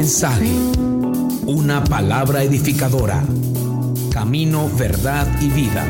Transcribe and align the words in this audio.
mensaje, 0.00 0.50
una 1.44 1.84
palabra 1.84 2.42
edificadora. 2.42 3.22
Camino, 4.10 4.70
verdad 4.78 5.28
y 5.42 5.48
vida. 5.48 5.84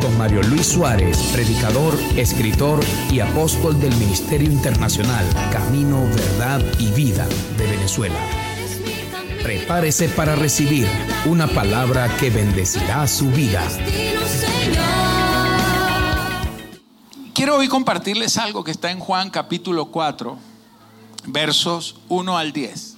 Con 0.00 0.16
Mario 0.16 0.44
Luis 0.44 0.66
Suárez, 0.66 1.18
predicador, 1.32 1.98
escritor 2.14 2.78
y 3.10 3.18
apóstol 3.18 3.80
del 3.80 3.92
Ministerio 3.96 4.48
Internacional 4.48 5.26
Camino, 5.50 6.04
Verdad 6.04 6.62
y 6.78 6.92
Vida 6.92 7.26
de 7.58 7.66
Venezuela. 7.66 8.20
Prepárese 9.42 10.08
para 10.10 10.36
recibir 10.36 10.86
una 11.26 11.48
palabra 11.48 12.08
que 12.20 12.30
bendecirá 12.30 13.08
su 13.08 13.28
vida. 13.32 13.66
Quiero 17.34 17.56
hoy 17.56 17.66
compartirles 17.66 18.38
algo 18.38 18.62
que 18.62 18.70
está 18.70 18.92
en 18.92 19.00
Juan 19.00 19.30
capítulo 19.30 19.86
4, 19.86 20.38
versos 21.26 21.96
1 22.08 22.38
al 22.38 22.52
10. 22.52 22.89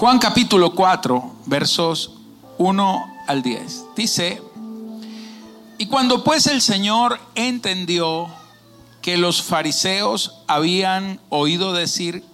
Juan 0.00 0.18
capítulo 0.18 0.74
4, 0.74 1.30
versos 1.44 2.12
1 2.56 3.16
al 3.26 3.42
10. 3.42 3.84
Dice, 3.94 4.42
y 5.76 5.88
cuando 5.88 6.24
pues 6.24 6.46
el 6.46 6.62
Señor 6.62 7.20
entendió 7.34 8.28
que 9.02 9.18
los 9.18 9.42
fariseos 9.42 10.40
habían 10.46 11.20
oído 11.28 11.74
decir, 11.74 12.24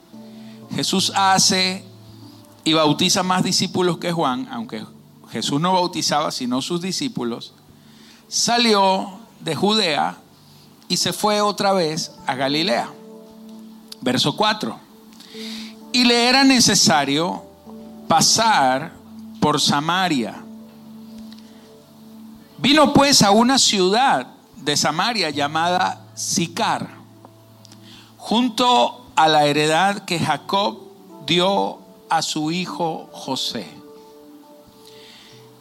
Jesús 0.77 1.13
hace 1.17 1.85
y 2.63 2.73
bautiza 2.73 3.25
más 3.25 3.43
discípulos 3.43 3.99
que 3.99 4.13
Juan, 4.13 4.47
aunque 4.53 4.85
Jesús 5.33 5.61
no 5.61 5.73
bautizaba 5.73 6.31
sino 6.31 6.63
sus 6.63 6.81
discípulos, 6.81 7.53
salió 8.29 9.19
de 9.41 9.57
Judea 9.57 10.19
y 10.87 10.99
se 10.99 11.13
fue 11.13 11.41
otra 11.41 11.73
vez 11.73 12.13
a 12.29 12.37
Galilea. 12.37 12.89
Verso 14.03 14.37
4. 14.37 14.79
Y 15.93 16.05
le 16.05 16.29
era 16.29 16.45
necesario 16.45 17.46
pasar 18.09 18.93
por 19.41 19.61
Samaria. 19.61 20.43
Vino 22.59 22.93
pues 22.93 23.23
a 23.23 23.31
una 23.31 23.59
ciudad 23.59 24.27
de 24.57 24.77
Samaria 24.77 25.31
llamada 25.31 26.01
Sicar, 26.15 26.89
junto 28.17 29.07
a 29.15 29.29
la 29.29 29.45
heredad 29.45 30.05
que 30.05 30.19
Jacob 30.19 30.79
dio 31.27 31.79
a 32.09 32.23
su 32.23 32.51
hijo 32.51 33.09
José. 33.13 33.67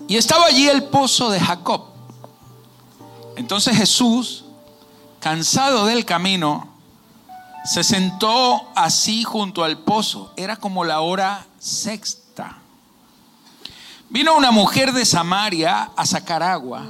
Y 0.08 0.18
estaba 0.18 0.46
allí 0.46 0.68
el 0.68 0.84
pozo 0.84 1.30
de 1.30 1.40
Jacob. 1.40 1.86
Entonces 3.36 3.76
Jesús, 3.76 4.46
cansado 5.20 5.86
del 5.86 6.06
camino, 6.06 6.68
se 7.66 7.84
sentó 7.84 8.70
así 8.76 9.24
junto 9.24 9.64
al 9.64 9.80
pozo. 9.80 10.32
Era 10.38 10.56
como 10.56 10.86
la 10.86 11.02
hora 11.02 11.46
sexta. 11.60 12.25
Vino 14.10 14.36
una 14.36 14.52
mujer 14.52 14.94
de 14.94 15.06
Samaria 15.06 15.92
a 15.96 16.06
sacar 16.06 16.44
agua. 16.44 16.86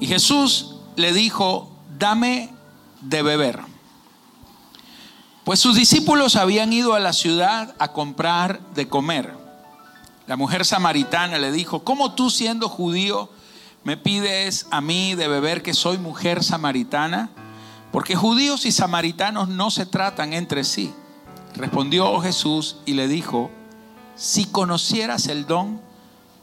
Y 0.00 0.06
Jesús 0.06 0.76
le 0.96 1.12
dijo, 1.12 1.70
dame 1.98 2.50
de 3.00 3.22
beber. 3.22 3.60
Pues 5.44 5.58
sus 5.58 5.76
discípulos 5.76 6.36
habían 6.36 6.72
ido 6.72 6.94
a 6.94 7.00
la 7.00 7.12
ciudad 7.12 7.74
a 7.78 7.88
comprar 7.92 8.60
de 8.74 8.88
comer. 8.88 9.34
La 10.26 10.36
mujer 10.36 10.64
samaritana 10.64 11.38
le 11.38 11.50
dijo, 11.50 11.82
¿cómo 11.82 12.14
tú 12.14 12.30
siendo 12.30 12.68
judío 12.68 13.28
me 13.82 13.96
pides 13.96 14.66
a 14.70 14.80
mí 14.80 15.16
de 15.16 15.26
beber 15.26 15.62
que 15.62 15.74
soy 15.74 15.98
mujer 15.98 16.44
samaritana? 16.44 17.30
Porque 17.90 18.14
judíos 18.14 18.64
y 18.66 18.72
samaritanos 18.72 19.48
no 19.48 19.70
se 19.70 19.84
tratan 19.84 20.32
entre 20.32 20.62
sí. 20.62 20.94
Respondió 21.56 22.20
Jesús 22.20 22.76
y 22.86 22.94
le 22.94 23.08
dijo, 23.08 23.50
si 24.14 24.46
conocieras 24.46 25.26
el 25.26 25.46
don 25.46 25.80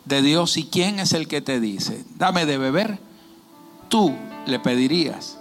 de 0.05 0.21
Dios 0.21 0.57
y 0.57 0.65
quién 0.65 0.99
es 0.99 1.13
el 1.13 1.27
que 1.27 1.41
te 1.41 1.59
dice, 1.59 2.03
dame 2.15 2.45
de 2.45 2.57
beber, 2.57 2.99
tú 3.89 4.15
le 4.45 4.59
pedirías 4.59 5.37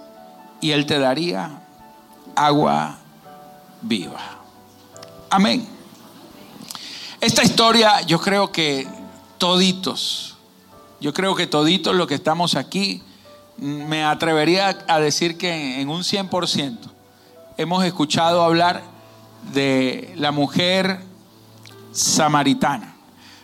y 0.61 0.71
él 0.71 0.85
te 0.85 0.99
daría 0.99 1.63
agua 2.35 2.97
viva. 3.81 4.39
Amén. 5.29 5.67
Esta 7.21 7.43
historia 7.43 8.01
yo 8.01 8.19
creo 8.19 8.51
que 8.51 8.87
toditos, 9.37 10.37
yo 11.01 11.13
creo 11.13 11.35
que 11.35 11.47
toditos 11.47 11.95
los 11.95 12.07
que 12.07 12.15
estamos 12.15 12.55
aquí, 12.55 13.01
me 13.57 14.05
atrevería 14.05 14.85
a 14.87 14.99
decir 14.99 15.37
que 15.37 15.81
en 15.81 15.89
un 15.89 16.03
100% 16.03 16.77
hemos 17.57 17.83
escuchado 17.83 18.41
hablar 18.41 18.83
de 19.53 20.13
la 20.15 20.31
mujer 20.31 21.08
samaritana. 21.91 22.95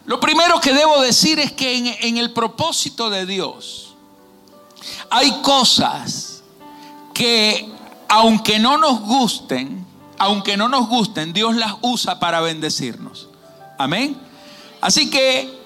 Lo 0.06 0.20
primero 0.20 0.60
que 0.62 0.74
debo 0.74 1.02
decir 1.02 1.40
es 1.40 1.52
que 1.52 1.98
en, 2.02 2.18
el 2.18 2.32
propósito 2.32 3.10
de 3.10 3.26
Dios 3.26 3.96
hay 5.10 5.32
cosas 5.42 6.44
que 7.14 7.68
aunque 8.08 8.60
no 8.60 8.78
nos 8.78 9.02
gusten, 9.02 9.86
aunque 10.20 10.58
no 10.58 10.70
nos 10.70 10.88
gusten, 10.88 11.34
Dios 11.34 11.56
las 11.56 11.74
usa 11.82 12.20
para 12.20 12.40
bendecirnos. 12.40 13.30
Amén. 13.80 14.16
Así 14.80 15.10
que 15.10 15.60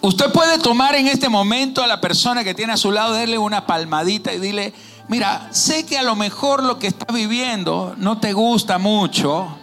usted 0.00 0.32
puede 0.32 0.58
tomar 0.58 0.96
en 0.96 1.06
este 1.06 1.28
momento 1.28 1.80
a 1.82 1.86
la 1.86 2.00
persona 2.00 2.42
que 2.42 2.54
tiene 2.54 2.72
a 2.72 2.76
su 2.76 2.90
lado, 2.90 3.14
darle 3.14 3.38
una 3.38 3.66
palmadita 3.66 4.32
y 4.32 4.40
dile, 4.40 4.74
mira, 5.06 5.48
sé 5.52 5.86
que 5.86 5.96
a 5.96 6.02
lo 6.02 6.16
mejor 6.16 6.64
lo 6.64 6.80
que 6.80 6.88
estás 6.88 7.14
viviendo 7.14 7.94
no 7.98 8.18
te 8.18 8.32
gusta 8.32 8.78
mucho, 8.78 9.56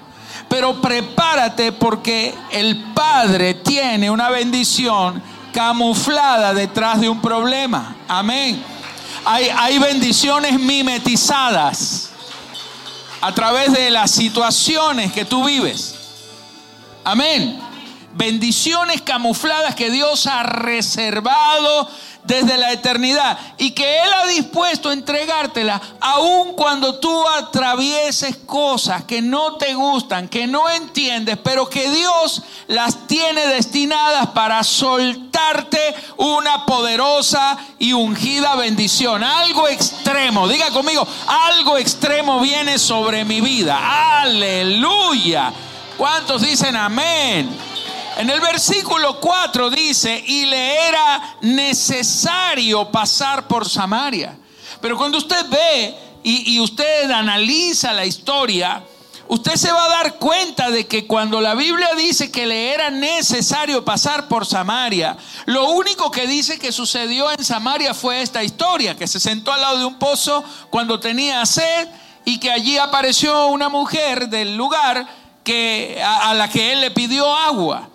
pero 0.52 0.82
prepárate 0.82 1.72
porque 1.72 2.36
el 2.52 2.92
Padre 2.94 3.54
tiene 3.54 4.12
una 4.12 4.30
bendición 4.30 5.24
camuflada 5.54 6.54
detrás 6.54 7.00
de 7.00 7.08
un 7.08 7.22
problema. 7.22 7.96
Amén. 8.06 8.62
Hay, 9.24 9.48
hay 9.48 9.80
bendiciones 9.80 10.60
mimetizadas 10.60 12.10
a 13.22 13.34
través 13.34 13.72
de 13.72 13.92
las 13.92 14.12
situaciones 14.12 15.14
que 15.14 15.24
tú 15.24 15.46
vives. 15.46 15.96
Amén. 17.06 17.58
Bendiciones 18.16 19.02
camufladas 19.02 19.74
que 19.74 19.90
Dios 19.90 20.28
ha 20.28 20.44
reservado 20.44 21.90
desde 22.24 22.58
la 22.58 22.72
eternidad 22.72 23.38
y 23.58 23.72
que 23.72 24.00
Él 24.04 24.10
ha 24.14 24.28
dispuesto 24.28 24.90
a 24.90 24.94
entregártela 24.94 25.82
aun 26.00 26.54
cuando 26.54 27.00
tú 27.00 27.28
atravieses 27.28 28.38
cosas 28.46 29.04
que 29.06 29.22
no 29.22 29.56
te 29.56 29.74
gustan, 29.74 30.28
que 30.28 30.48
no 30.48 30.70
entiendes, 30.70 31.38
pero 31.44 31.70
que 31.70 31.90
Dios 31.90 32.44
las 32.68 33.08
tiene 33.08 33.48
destinadas 33.48 34.28
para 34.28 34.64
soltarte 34.64 35.96
una 36.18 36.66
poderosa 36.66 37.58
y 37.80 37.94
ungida 37.94 38.56
bendición. 38.56 39.24
Algo 39.24 39.68
extremo, 39.68 40.48
diga 40.48 40.70
conmigo, 40.72 41.08
algo 41.28 41.78
extremo 41.78 42.40
viene 42.40 42.78
sobre 42.78 43.26
mi 43.26 43.42
vida. 43.42 44.22
Aleluya. 44.22 45.52
¿Cuántos 45.98 46.42
dicen 46.42 46.76
amén? 46.76 47.71
En 48.18 48.30
el 48.30 48.42
versículo 48.42 49.20
4 49.20 49.70
dice, 49.70 50.22
y 50.26 50.46
le 50.46 50.88
era 50.88 51.38
necesario 51.42 52.92
pasar 52.92 53.48
por 53.48 53.68
Samaria. 53.68 54.38
Pero 54.82 54.98
cuando 54.98 55.18
usted 55.18 55.46
ve 55.50 55.96
y, 56.24 56.60
usted 56.60 57.10
analiza 57.10 57.94
la 57.94 58.06
historia, 58.06 58.84
usted 59.28 59.56
se 59.56 59.72
va 59.72 59.86
a 59.86 59.90
dar 59.90 60.16
cuenta 60.16 60.70
de 60.70 60.88
que 60.88 61.08
cuando 61.08 61.40
la 61.40 61.56
Biblia 61.56 61.90
dice 61.96 62.32
que 62.32 62.46
le 62.46 62.74
era 62.74 62.90
necesario 62.90 63.86
pasar 63.86 64.28
por 64.28 64.46
Samaria, 64.46 65.18
lo 65.46 65.70
único 65.72 66.12
que 66.12 66.28
dice 66.28 66.60
que 66.60 66.72
sucedió 66.72 67.32
en 67.32 67.44
Samaria 67.44 67.94
fue 67.94 68.22
esta 68.22 68.44
historia, 68.44 68.96
que 68.96 69.08
se 69.08 69.20
sentó 69.20 69.54
al 69.54 69.62
lado 69.62 69.80
de 69.80 69.86
un 69.86 69.98
pozo 70.00 70.44
cuando 70.70 71.00
tenía 71.00 71.46
sed 71.46 71.88
y 72.26 72.40
que 72.40 72.52
allí 72.52 72.78
apareció 72.78 73.48
una 73.48 73.70
mujer 73.70 74.28
del 74.28 74.58
lugar 74.58 75.08
que, 75.44 76.02
a 76.04 76.34
la 76.34 76.50
que 76.50 76.74
él 76.74 76.82
le 76.82 76.92
pidió 76.92 77.34
agua. 77.34 77.91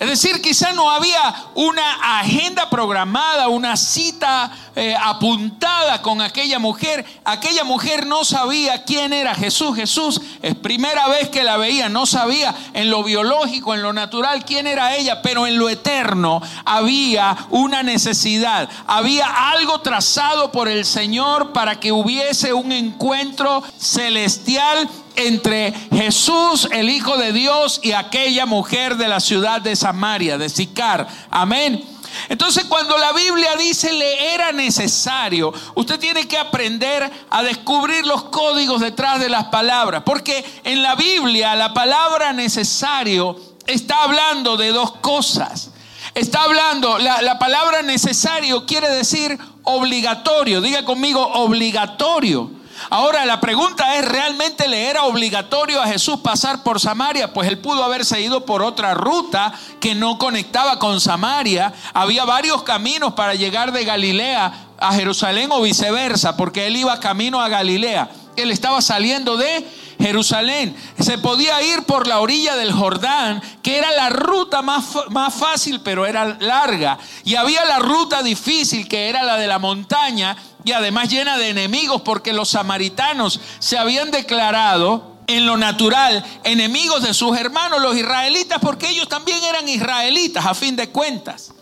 Es 0.00 0.08
decir, 0.08 0.40
quizá 0.40 0.72
no 0.72 0.90
había 0.90 1.34
una 1.54 2.20
agenda 2.20 2.70
programada, 2.70 3.48
una 3.48 3.76
cita 3.76 4.50
eh, 4.74 4.96
apuntada 4.98 6.00
con 6.00 6.22
aquella 6.22 6.58
mujer. 6.58 7.04
Aquella 7.22 7.64
mujer 7.64 8.06
no 8.06 8.24
sabía 8.24 8.82
quién 8.84 9.12
era 9.12 9.34
Jesús. 9.34 9.76
Jesús 9.76 10.22
es 10.40 10.54
primera 10.54 11.06
vez 11.08 11.28
que 11.28 11.44
la 11.44 11.58
veía, 11.58 11.90
no 11.90 12.06
sabía 12.06 12.54
en 12.72 12.88
lo 12.88 13.04
biológico, 13.04 13.74
en 13.74 13.82
lo 13.82 13.92
natural 13.92 14.46
quién 14.46 14.66
era 14.66 14.96
ella, 14.96 15.20
pero 15.20 15.46
en 15.46 15.58
lo 15.58 15.68
eterno 15.68 16.40
había 16.64 17.36
una 17.50 17.82
necesidad. 17.82 18.70
Había 18.86 19.26
algo 19.50 19.82
trazado 19.82 20.50
por 20.50 20.68
el 20.68 20.86
Señor 20.86 21.52
para 21.52 21.78
que 21.78 21.92
hubiese 21.92 22.54
un 22.54 22.72
encuentro 22.72 23.62
celestial 23.78 24.88
entre 25.26 25.72
Jesús, 25.92 26.68
el 26.72 26.88
Hijo 26.88 27.16
de 27.16 27.32
Dios, 27.32 27.80
y 27.82 27.92
aquella 27.92 28.46
mujer 28.46 28.96
de 28.96 29.08
la 29.08 29.20
ciudad 29.20 29.60
de 29.60 29.76
Samaria, 29.76 30.38
de 30.38 30.48
Sicar. 30.48 31.06
Amén. 31.30 31.84
Entonces 32.28 32.64
cuando 32.64 32.98
la 32.98 33.12
Biblia 33.12 33.56
dice 33.56 33.92
le 33.92 34.34
era 34.34 34.52
necesario, 34.52 35.52
usted 35.74 35.98
tiene 35.98 36.26
que 36.26 36.38
aprender 36.38 37.10
a 37.30 37.42
descubrir 37.42 38.06
los 38.06 38.24
códigos 38.24 38.80
detrás 38.80 39.20
de 39.20 39.28
las 39.28 39.44
palabras, 39.46 40.02
porque 40.04 40.44
en 40.64 40.82
la 40.82 40.94
Biblia 40.94 41.54
la 41.54 41.72
palabra 41.72 42.32
necesario 42.32 43.36
está 43.66 44.02
hablando 44.02 44.56
de 44.56 44.72
dos 44.72 44.92
cosas. 44.96 45.70
Está 46.14 46.42
hablando, 46.42 46.98
la, 46.98 47.22
la 47.22 47.38
palabra 47.38 47.82
necesario 47.82 48.66
quiere 48.66 48.88
decir 48.90 49.38
obligatorio, 49.62 50.60
diga 50.60 50.84
conmigo 50.84 51.24
obligatorio. 51.24 52.59
Ahora 52.88 53.26
la 53.26 53.40
pregunta 53.40 53.96
es, 53.96 54.04
¿realmente 54.08 54.68
le 54.68 54.88
era 54.88 55.04
obligatorio 55.04 55.82
a 55.82 55.86
Jesús 55.86 56.20
pasar 56.20 56.62
por 56.62 56.80
Samaria? 56.80 57.32
Pues 57.32 57.48
él 57.48 57.58
pudo 57.58 57.84
haberse 57.84 58.20
ido 58.20 58.46
por 58.46 58.62
otra 58.62 58.94
ruta 58.94 59.52
que 59.80 59.94
no 59.94 60.16
conectaba 60.18 60.78
con 60.78 61.00
Samaria. 61.00 61.74
Había 61.92 62.24
varios 62.24 62.62
caminos 62.62 63.12
para 63.14 63.34
llegar 63.34 63.72
de 63.72 63.84
Galilea 63.84 64.52
a 64.78 64.94
Jerusalén 64.94 65.50
o 65.52 65.60
viceversa, 65.60 66.36
porque 66.36 66.66
él 66.66 66.76
iba 66.76 67.00
camino 67.00 67.40
a 67.40 67.48
Galilea. 67.48 68.10
Él 68.36 68.50
estaba 68.50 68.80
saliendo 68.80 69.36
de 69.36 69.68
Jerusalén. 70.00 70.74
Se 70.98 71.18
podía 71.18 71.62
ir 71.62 71.84
por 71.84 72.06
la 72.06 72.20
orilla 72.20 72.56
del 72.56 72.72
Jordán, 72.72 73.42
que 73.62 73.78
era 73.78 73.90
la 73.92 74.08
ruta 74.08 74.62
más, 74.62 74.84
más 75.10 75.34
fácil, 75.34 75.80
pero 75.80 76.06
era 76.06 76.36
larga. 76.40 76.98
Y 77.24 77.34
había 77.34 77.64
la 77.64 77.78
ruta 77.78 78.22
difícil, 78.22 78.88
que 78.88 79.08
era 79.08 79.22
la 79.22 79.36
de 79.36 79.46
la 79.46 79.58
montaña, 79.58 80.36
y 80.64 80.72
además 80.72 81.08
llena 81.08 81.36
de 81.38 81.50
enemigos, 81.50 82.02
porque 82.02 82.32
los 82.32 82.50
samaritanos 82.50 83.40
se 83.58 83.78
habían 83.78 84.10
declarado 84.10 85.18
en 85.26 85.46
lo 85.46 85.56
natural 85.56 86.24
enemigos 86.42 87.02
de 87.02 87.14
sus 87.14 87.36
hermanos, 87.38 87.80
los 87.80 87.96
israelitas, 87.96 88.58
porque 88.60 88.88
ellos 88.88 89.08
también 89.08 89.42
eran 89.44 89.68
israelitas, 89.68 90.44
a 90.44 90.54
fin 90.54 90.76
de 90.76 90.88
cuentas. 90.88 91.52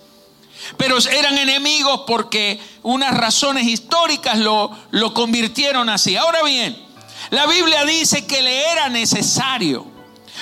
Pero 0.76 0.98
eran 0.98 1.38
enemigos 1.38 2.02
porque 2.06 2.60
unas 2.82 3.16
razones 3.16 3.66
históricas 3.66 4.38
lo, 4.38 4.70
lo 4.90 5.14
convirtieron 5.14 5.88
así. 5.88 6.16
Ahora 6.16 6.42
bien, 6.42 6.87
la 7.30 7.46
Biblia 7.46 7.84
dice 7.84 8.26
que 8.26 8.42
le 8.42 8.70
era 8.70 8.88
necesario. 8.88 9.86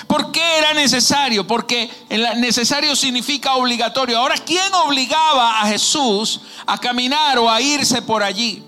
¿Por 0.06 0.30
qué 0.30 0.58
era 0.58 0.74
necesario? 0.74 1.46
Porque 1.46 1.90
necesario 2.36 2.94
significa 2.94 3.54
obligatorio. 3.54 4.18
Ahora, 4.18 4.36
¿quién 4.36 4.72
obligaba 4.74 5.62
a 5.62 5.68
Jesús 5.68 6.40
a 6.66 6.78
caminar 6.78 7.38
o 7.38 7.50
a 7.50 7.60
irse 7.60 8.02
por 8.02 8.22
allí? 8.22 8.62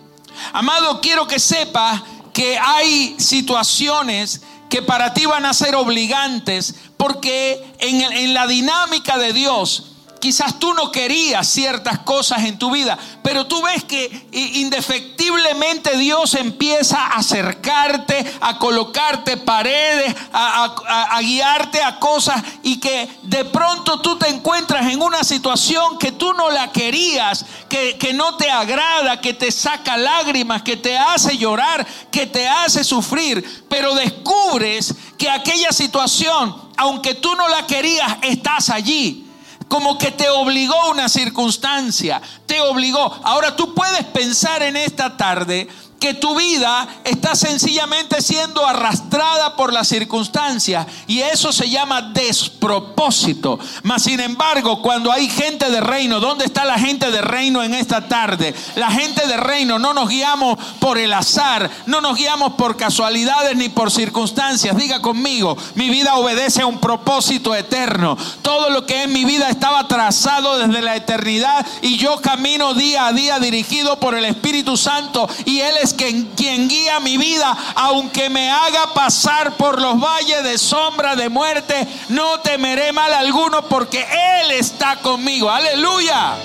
Amado, 0.52 1.00
quiero 1.00 1.26
que 1.26 1.38
sepas 1.38 2.02
que 2.32 2.58
hay 2.58 3.14
situaciones 3.18 4.42
que 4.70 4.82
para 4.82 5.12
ti 5.14 5.26
van 5.26 5.44
a 5.44 5.54
ser 5.54 5.74
obligantes 5.74 6.74
porque 6.96 7.74
en, 7.78 8.00
en 8.00 8.34
la 8.34 8.46
dinámica 8.46 9.18
de 9.18 9.32
Dios 9.32 9.87
Quizás 10.20 10.58
tú 10.58 10.74
no 10.74 10.90
querías 10.90 11.46
ciertas 11.46 12.00
cosas 12.00 12.44
en 12.44 12.58
tu 12.58 12.72
vida, 12.72 12.98
pero 13.22 13.46
tú 13.46 13.62
ves 13.62 13.84
que 13.84 14.26
indefectiblemente 14.32 15.96
Dios 15.96 16.34
empieza 16.34 16.98
a 16.98 17.16
acercarte, 17.18 18.24
a 18.40 18.58
colocarte 18.58 19.36
paredes, 19.36 20.14
a, 20.32 21.20
guiarte 21.20 21.82
a 21.82 22.00
cosas 22.00 22.42
y 22.64 22.80
que 22.80 23.08
de 23.22 23.44
pronto 23.44 24.00
tú 24.00 24.18
te 24.18 24.28
encuentras 24.28 24.86
en 24.92 25.02
una 25.02 25.22
situación 25.22 25.98
que 25.98 26.10
tú 26.10 26.32
no 26.32 26.50
la 26.50 26.72
querías, 26.72 27.44
que, 27.68 27.96
que 27.96 28.12
no 28.12 28.36
te 28.36 28.50
agrada, 28.50 29.20
que 29.20 29.34
te 29.34 29.52
saca 29.52 29.96
lágrimas, 29.96 30.62
que 30.62 30.76
te 30.76 30.98
hace 30.98 31.38
llorar, 31.38 31.86
que 32.10 32.26
te 32.26 32.48
hace 32.48 32.82
sufrir, 32.82 33.66
pero 33.68 33.94
descubres 33.94 34.94
que 35.16 35.30
aquella 35.30 35.70
situación, 35.70 36.70
aunque 36.76 37.14
tú 37.14 37.36
no 37.36 37.48
la 37.48 37.66
querías, 37.66 38.16
estás 38.22 38.70
allí 38.70 39.27
como 39.68 39.98
que 39.98 40.10
te 40.10 40.28
obligó 40.28 40.90
una 40.90 41.08
circunstancia, 41.08 42.20
te 42.46 42.60
obligó. 42.60 43.20
Ahora 43.22 43.54
tú 43.54 43.74
puedes 43.74 44.04
pensar 44.04 44.62
en 44.62 44.76
esta 44.76 45.16
tarde 45.16 45.68
que 45.98 46.14
tu 46.14 46.36
vida 46.36 46.86
está 47.04 47.34
sencillamente 47.34 48.22
siendo 48.22 48.66
arrastrada 48.66 49.56
por 49.56 49.72
las 49.72 49.88
circunstancias 49.88 50.86
y 51.06 51.20
eso 51.20 51.52
se 51.52 51.68
llama 51.68 52.02
despropósito. 52.02 53.58
Mas 53.82 54.02
sin 54.02 54.20
embargo, 54.20 54.80
cuando 54.80 55.10
hay 55.10 55.28
gente 55.28 55.70
de 55.70 55.80
reino, 55.80 56.20
¿dónde 56.20 56.44
está 56.44 56.64
la 56.64 56.78
gente 56.78 57.10
de 57.10 57.20
reino 57.20 57.62
en 57.62 57.74
esta 57.74 58.06
tarde? 58.06 58.54
La 58.76 58.90
gente 58.90 59.26
de 59.26 59.36
reino 59.36 59.78
no 59.78 59.92
nos 59.92 60.08
guiamos 60.08 60.58
por 60.78 60.98
el 60.98 61.12
azar, 61.12 61.70
no 61.86 62.00
nos 62.00 62.16
guiamos 62.16 62.54
por 62.54 62.76
casualidades 62.76 63.56
ni 63.56 63.68
por 63.68 63.90
circunstancias. 63.90 64.76
Diga 64.76 65.02
conmigo, 65.02 65.56
mi 65.74 65.88
vida 65.90 66.16
obedece 66.16 66.62
a 66.62 66.66
un 66.66 66.78
propósito 66.78 67.54
eterno. 67.54 68.16
Todo 68.42 68.70
lo 68.70 68.86
que 68.86 69.02
en 69.02 69.12
mi 69.12 69.24
vida 69.24 69.48
estaba 69.48 69.88
trazado 69.88 70.58
desde 70.58 70.82
la 70.82 70.96
eternidad 70.96 71.66
y 71.82 71.96
yo 71.96 72.20
camino 72.20 72.74
día 72.74 73.06
a 73.06 73.12
día 73.12 73.38
dirigido 73.40 73.98
por 73.98 74.14
el 74.14 74.24
Espíritu 74.24 74.76
Santo 74.76 75.28
y 75.44 75.60
él 75.60 75.74
es 75.82 75.87
quien, 75.94 76.34
guía 76.68 77.00
mi 77.00 77.16
vida, 77.16 77.56
aunque 77.74 78.28
me 78.28 78.50
haga 78.50 78.92
pasar 78.94 79.56
por 79.56 79.80
los 79.80 79.98
valles 80.00 80.42
de 80.42 80.58
sombra 80.58 81.16
de 81.16 81.28
muerte, 81.28 81.86
no 82.08 82.40
temeré 82.40 82.92
mal 82.92 83.12
alguno 83.12 83.68
porque 83.68 84.06
Él 84.42 84.50
está 84.52 84.96
conmigo. 84.96 85.50
Aleluya. 85.50 86.36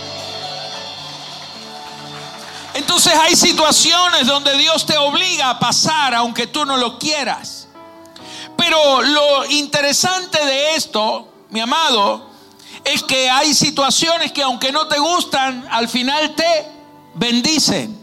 Entonces 2.74 3.14
hay 3.14 3.36
situaciones 3.36 4.26
donde 4.26 4.58
Dios 4.58 4.86
te 4.86 4.98
obliga 4.98 5.52
a 5.52 5.60
pasar 5.60 6.16
aunque 6.16 6.48
tú 6.48 6.66
no 6.66 6.78
lo 6.78 6.98
quieras. 6.98 7.68
Pero 8.58 9.02
lo 9.02 9.46
interesante 9.46 10.44
de 10.46 10.76
esto, 10.76 11.28
mi 11.50 11.60
amado, 11.60 12.30
es 12.84 13.04
que 13.04 13.30
hay 13.30 13.54
situaciones 13.54 14.32
que 14.32 14.42
aunque 14.44 14.72
no 14.72 14.88
te 14.88 15.00
gustan, 15.00 15.68
al 15.70 15.88
final 15.88 16.34
te 16.36 16.68
bendicen. 17.14 18.03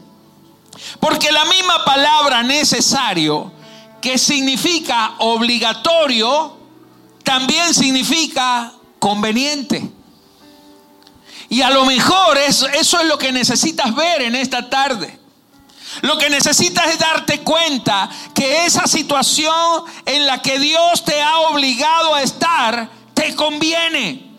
Porque 0.98 1.32
la 1.32 1.44
misma 1.44 1.84
palabra 1.84 2.42
necesario, 2.42 3.52
que 4.00 4.18
significa 4.18 5.14
obligatorio, 5.18 6.56
también 7.22 7.74
significa 7.74 8.72
conveniente. 8.98 9.90
Y 11.48 11.62
a 11.62 11.70
lo 11.70 11.84
mejor 11.84 12.38
eso, 12.38 12.68
eso, 12.68 13.00
es 13.00 13.06
lo 13.06 13.18
que 13.18 13.32
necesitas 13.32 13.94
ver 13.94 14.22
en 14.22 14.36
esta 14.36 14.70
tarde. 14.70 15.18
Lo 16.02 16.16
que 16.16 16.30
necesitas 16.30 16.86
es 16.86 16.98
darte 16.98 17.40
cuenta 17.40 18.08
que 18.34 18.64
esa 18.64 18.86
situación 18.86 19.84
en 20.06 20.26
la 20.26 20.40
que 20.40 20.60
Dios 20.60 21.04
te 21.04 21.20
ha 21.20 21.38
obligado 21.40 22.14
a 22.14 22.22
estar, 22.22 22.88
te 23.14 23.34
conviene. 23.34 24.29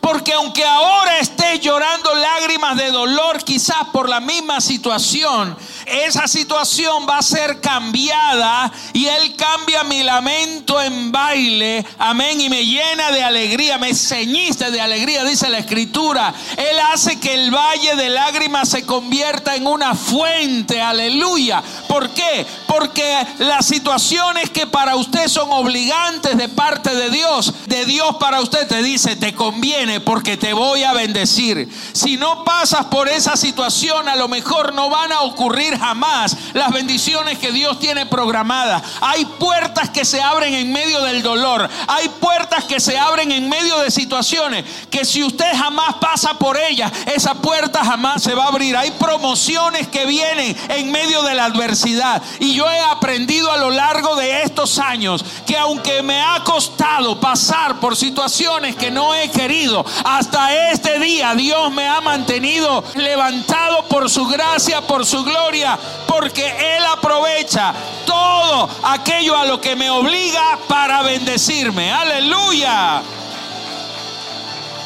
Porque 0.00 0.32
aunque 0.32 0.64
ahora 0.64 1.18
estés 1.18 1.60
llorando 1.60 2.14
lágrimas 2.14 2.76
de 2.76 2.90
dolor, 2.90 3.42
quizás 3.42 3.88
por 3.92 4.08
la 4.08 4.20
misma 4.20 4.60
situación, 4.60 5.56
esa 5.86 6.28
situación 6.28 7.06
va 7.08 7.18
a 7.18 7.22
ser 7.22 7.60
cambiada 7.60 8.70
y 8.92 9.06
Él 9.06 9.34
cambia 9.34 9.82
mi 9.84 10.02
lamento 10.02 10.80
en 10.80 11.10
baile, 11.10 11.84
amén, 11.98 12.40
y 12.40 12.48
me 12.48 12.64
llena 12.64 13.10
de 13.10 13.24
alegría, 13.24 13.78
me 13.78 13.94
ceñiste 13.94 14.70
de 14.70 14.80
alegría, 14.80 15.24
dice 15.24 15.48
la 15.48 15.58
escritura. 15.58 16.32
Él 16.56 16.78
hace 16.92 17.18
que 17.18 17.34
el 17.34 17.50
valle 17.50 17.96
de 17.96 18.08
lágrimas 18.10 18.68
se 18.68 18.86
convierta 18.86 19.56
en 19.56 19.66
una 19.66 19.94
fuente, 19.94 20.80
aleluya. 20.80 21.62
¿Por 21.88 22.10
qué? 22.10 22.46
Porque 22.66 23.26
las 23.38 23.66
situaciones 23.66 24.50
que 24.50 24.66
para 24.66 24.96
usted 24.96 25.26
son 25.28 25.50
obligantes 25.50 26.36
de 26.36 26.48
parte 26.48 26.94
de 26.94 27.10
Dios, 27.10 27.52
de 27.66 27.84
Dios 27.86 28.16
para 28.20 28.40
usted 28.40 28.68
te 28.68 28.82
dice, 28.82 29.16
te 29.16 29.34
conviene 29.34 29.79
porque 30.04 30.36
te 30.36 30.52
voy 30.52 30.84
a 30.84 30.92
bendecir. 30.92 31.68
Si 31.92 32.18
no 32.18 32.44
pasas 32.44 32.86
por 32.86 33.08
esa 33.08 33.36
situación, 33.36 34.08
a 34.08 34.16
lo 34.16 34.28
mejor 34.28 34.74
no 34.74 34.90
van 34.90 35.10
a 35.10 35.22
ocurrir 35.22 35.78
jamás 35.78 36.36
las 36.52 36.70
bendiciones 36.70 37.38
que 37.38 37.50
Dios 37.50 37.78
tiene 37.78 38.04
programadas. 38.04 38.82
Hay 39.00 39.24
puertas 39.24 39.88
que 39.88 40.04
se 40.04 40.20
abren 40.20 40.52
en 40.52 40.70
medio 40.70 41.02
del 41.02 41.22
dolor. 41.22 41.68
Hay 41.88 42.08
puertas 42.20 42.64
que 42.64 42.78
se 42.78 42.98
abren 42.98 43.32
en 43.32 43.48
medio 43.48 43.78
de 43.78 43.90
situaciones 43.90 44.64
que 44.90 45.04
si 45.06 45.24
usted 45.24 45.50
jamás 45.56 45.94
pasa 45.94 46.34
por 46.34 46.58
ellas, 46.58 46.92
esa 47.06 47.34
puerta 47.34 47.82
jamás 47.82 48.22
se 48.22 48.34
va 48.34 48.44
a 48.44 48.48
abrir. 48.48 48.76
Hay 48.76 48.90
promociones 48.92 49.88
que 49.88 50.04
vienen 50.04 50.54
en 50.68 50.92
medio 50.92 51.22
de 51.22 51.34
la 51.34 51.46
adversidad. 51.46 52.22
Y 52.38 52.54
yo 52.54 52.68
he 52.70 52.80
aprendido 52.80 53.50
a 53.50 53.56
lo 53.56 53.70
largo 53.70 54.14
de 54.16 54.42
estos 54.42 54.78
años 54.78 55.24
que 55.46 55.56
aunque 55.56 56.02
me 56.02 56.20
ha 56.20 56.44
costado 56.44 57.18
pasar 57.18 57.80
por 57.80 57.96
situaciones 57.96 58.76
que 58.76 58.90
no 58.90 59.14
he 59.14 59.30
querido, 59.30 59.69
hasta 60.04 60.70
este 60.70 60.98
día 60.98 61.34
Dios 61.34 61.72
me 61.72 61.88
ha 61.88 62.00
mantenido 62.00 62.82
levantado 62.94 63.84
por 63.84 64.10
su 64.10 64.26
gracia, 64.26 64.80
por 64.82 65.06
su 65.06 65.24
gloria 65.24 65.78
porque 66.06 66.76
Él 66.76 66.84
aprovecha 66.86 67.72
todo 68.04 68.68
aquello 68.82 69.36
a 69.36 69.44
lo 69.44 69.60
que 69.60 69.76
me 69.76 69.90
obliga 69.90 70.58
para 70.68 71.02
bendecirme. 71.02 71.90
Aleluya. 71.92 73.02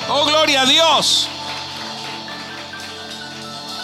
Oh, 0.08 0.24
gloria 0.26 0.62
a 0.62 0.66
Dios. 0.66 1.28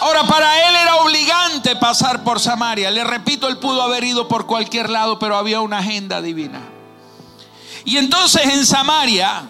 Ahora, 0.01 0.23
para 0.23 0.67
él 0.67 0.75
era 0.75 0.95
obligante 0.95 1.75
pasar 1.75 2.23
por 2.23 2.39
Samaria. 2.39 2.89
Le 2.89 3.03
repito, 3.03 3.47
él 3.47 3.57
pudo 3.57 3.83
haber 3.83 4.03
ido 4.03 4.27
por 4.27 4.47
cualquier 4.47 4.89
lado, 4.89 5.19
pero 5.19 5.37
había 5.37 5.61
una 5.61 5.77
agenda 5.77 6.21
divina. 6.21 6.59
Y 7.85 7.97
entonces 7.97 8.45
en 8.45 8.65
Samaria, 8.65 9.43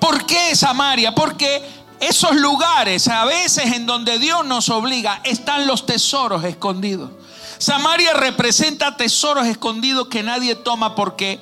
¿por 0.00 0.26
qué 0.26 0.54
Samaria? 0.54 1.14
Porque 1.14 1.62
esos 2.00 2.34
lugares, 2.36 3.08
a 3.08 3.24
veces 3.24 3.72
en 3.72 3.86
donde 3.86 4.18
Dios 4.18 4.44
nos 4.44 4.68
obliga, 4.68 5.20
están 5.24 5.66
los 5.66 5.86
tesoros 5.86 6.44
escondidos. 6.44 7.10
Samaria 7.58 8.12
representa 8.12 8.96
tesoros 8.96 9.46
escondidos 9.46 10.08
que 10.08 10.22
nadie 10.22 10.54
toma 10.56 10.94
porque 10.94 11.40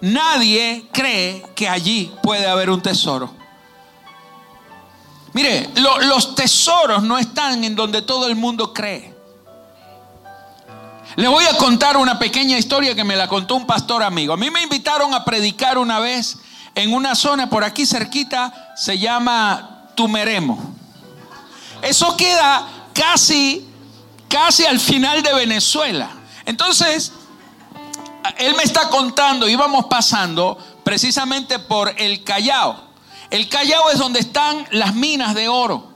nadie 0.00 0.86
cree 0.92 1.44
que 1.54 1.68
allí 1.68 2.12
puede 2.22 2.46
haber 2.46 2.70
un 2.70 2.82
tesoro. 2.82 3.32
Mire, 5.32 5.68
los 5.74 6.34
tesoros 6.34 7.02
no 7.02 7.18
están 7.18 7.64
en 7.64 7.74
donde 7.74 8.02
todo 8.02 8.28
el 8.28 8.36
mundo 8.36 8.72
cree. 8.72 9.12
Le 11.16 11.28
voy 11.28 11.44
a 11.44 11.56
contar 11.56 11.96
una 11.96 12.18
pequeña 12.18 12.58
historia 12.58 12.94
que 12.94 13.04
me 13.04 13.16
la 13.16 13.28
contó 13.28 13.54
un 13.54 13.66
pastor 13.66 14.02
amigo. 14.02 14.34
A 14.34 14.36
mí 14.36 14.50
me 14.50 14.62
invitaron 14.62 15.14
a 15.14 15.24
predicar 15.24 15.78
una 15.78 15.98
vez 15.98 16.38
en 16.74 16.92
una 16.92 17.14
zona 17.14 17.48
por 17.48 17.64
aquí 17.64 17.86
cerquita, 17.86 18.72
se 18.76 18.98
llama 18.98 19.88
Tumeremo. 19.94 20.74
Eso 21.82 22.16
queda 22.16 22.66
casi, 22.92 23.66
casi 24.28 24.64
al 24.64 24.80
final 24.80 25.22
de 25.22 25.34
Venezuela. 25.34 26.10
Entonces, 26.46 27.12
él 28.38 28.54
me 28.56 28.62
está 28.62 28.88
contando, 28.88 29.48
íbamos 29.48 29.86
pasando 29.86 30.58
precisamente 30.82 31.58
por 31.58 31.94
el 32.00 32.24
Callao. 32.24 32.84
El 33.30 33.48
Callao 33.48 33.90
es 33.90 33.98
donde 33.98 34.20
están 34.20 34.66
las 34.70 34.94
minas 34.94 35.34
de 35.34 35.48
oro. 35.48 35.92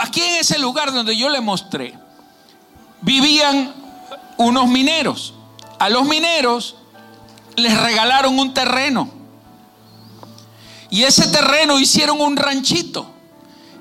aquí 0.00 0.22
en 0.22 0.36
ese 0.36 0.58
lugar 0.58 0.92
donde 0.92 1.16
yo 1.16 1.28
le 1.28 1.40
mostré, 1.40 1.98
vivían 3.02 3.74
unos 4.36 4.68
mineros. 4.68 5.34
A 5.78 5.88
los 5.88 6.06
mineros 6.06 6.76
les 7.56 7.78
regalaron 7.78 8.38
un 8.38 8.54
terreno. 8.54 9.10
Y 10.90 11.02
ese 11.02 11.26
terreno 11.28 11.78
hicieron 11.78 12.20
un 12.20 12.36
ranchito. 12.36 13.06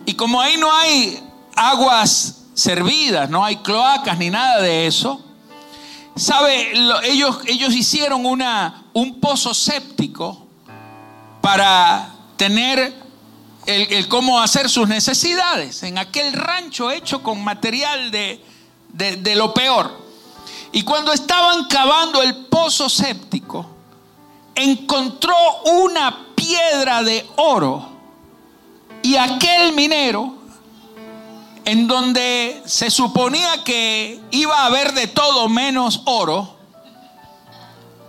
Y 0.06 0.14
como 0.14 0.42
ahí 0.42 0.58
no 0.58 0.72
hay 0.72 1.20
aguas 1.56 2.44
servidas, 2.54 3.30
no 3.30 3.44
hay 3.44 3.58
cloacas 3.58 4.18
ni 4.18 4.30
nada 4.30 4.62
de 4.62 4.88
eso, 4.88 5.24
¿sabe? 6.16 6.72
Ellos, 7.04 7.40
ellos 7.48 7.74
hicieron 7.74 8.26
una, 8.26 8.86
un 8.94 9.20
pozo 9.20 9.54
séptico 9.54 10.48
para 11.42 12.14
tener 12.38 12.94
el, 13.66 14.08
cómo 14.08 14.40
hacer 14.40 14.70
sus 14.70 14.88
necesidades 14.88 15.84
en 15.84 15.98
aquel 15.98 16.34
rancho 16.34 16.92
hecho 16.92 17.24
con 17.24 17.44
material 17.44 18.12
de, 18.12 18.42
de 18.94 19.36
lo 19.36 19.54
peor. 19.54 20.06
Y 20.72 20.84
cuando 20.84 21.14
estaban 21.14 21.66
cavando 21.66 22.22
el 22.22 22.46
pozo 22.48 22.90
séptico, 22.90 23.66
encontró 24.56 25.36
una 25.66 26.25
piedra 26.46 27.02
de 27.02 27.26
oro. 27.38 27.90
Y 29.02 29.18
aquel 29.18 29.74
minero, 29.74 30.36
en 31.64 31.88
donde 31.88 32.62
se 32.66 32.90
suponía 32.90 33.64
que 33.64 34.22
iba 34.32 34.60
a 34.60 34.66
haber 34.68 34.94
de 34.94 35.08
todo 35.08 35.50
menos 35.50 36.02
oro, 36.06 36.56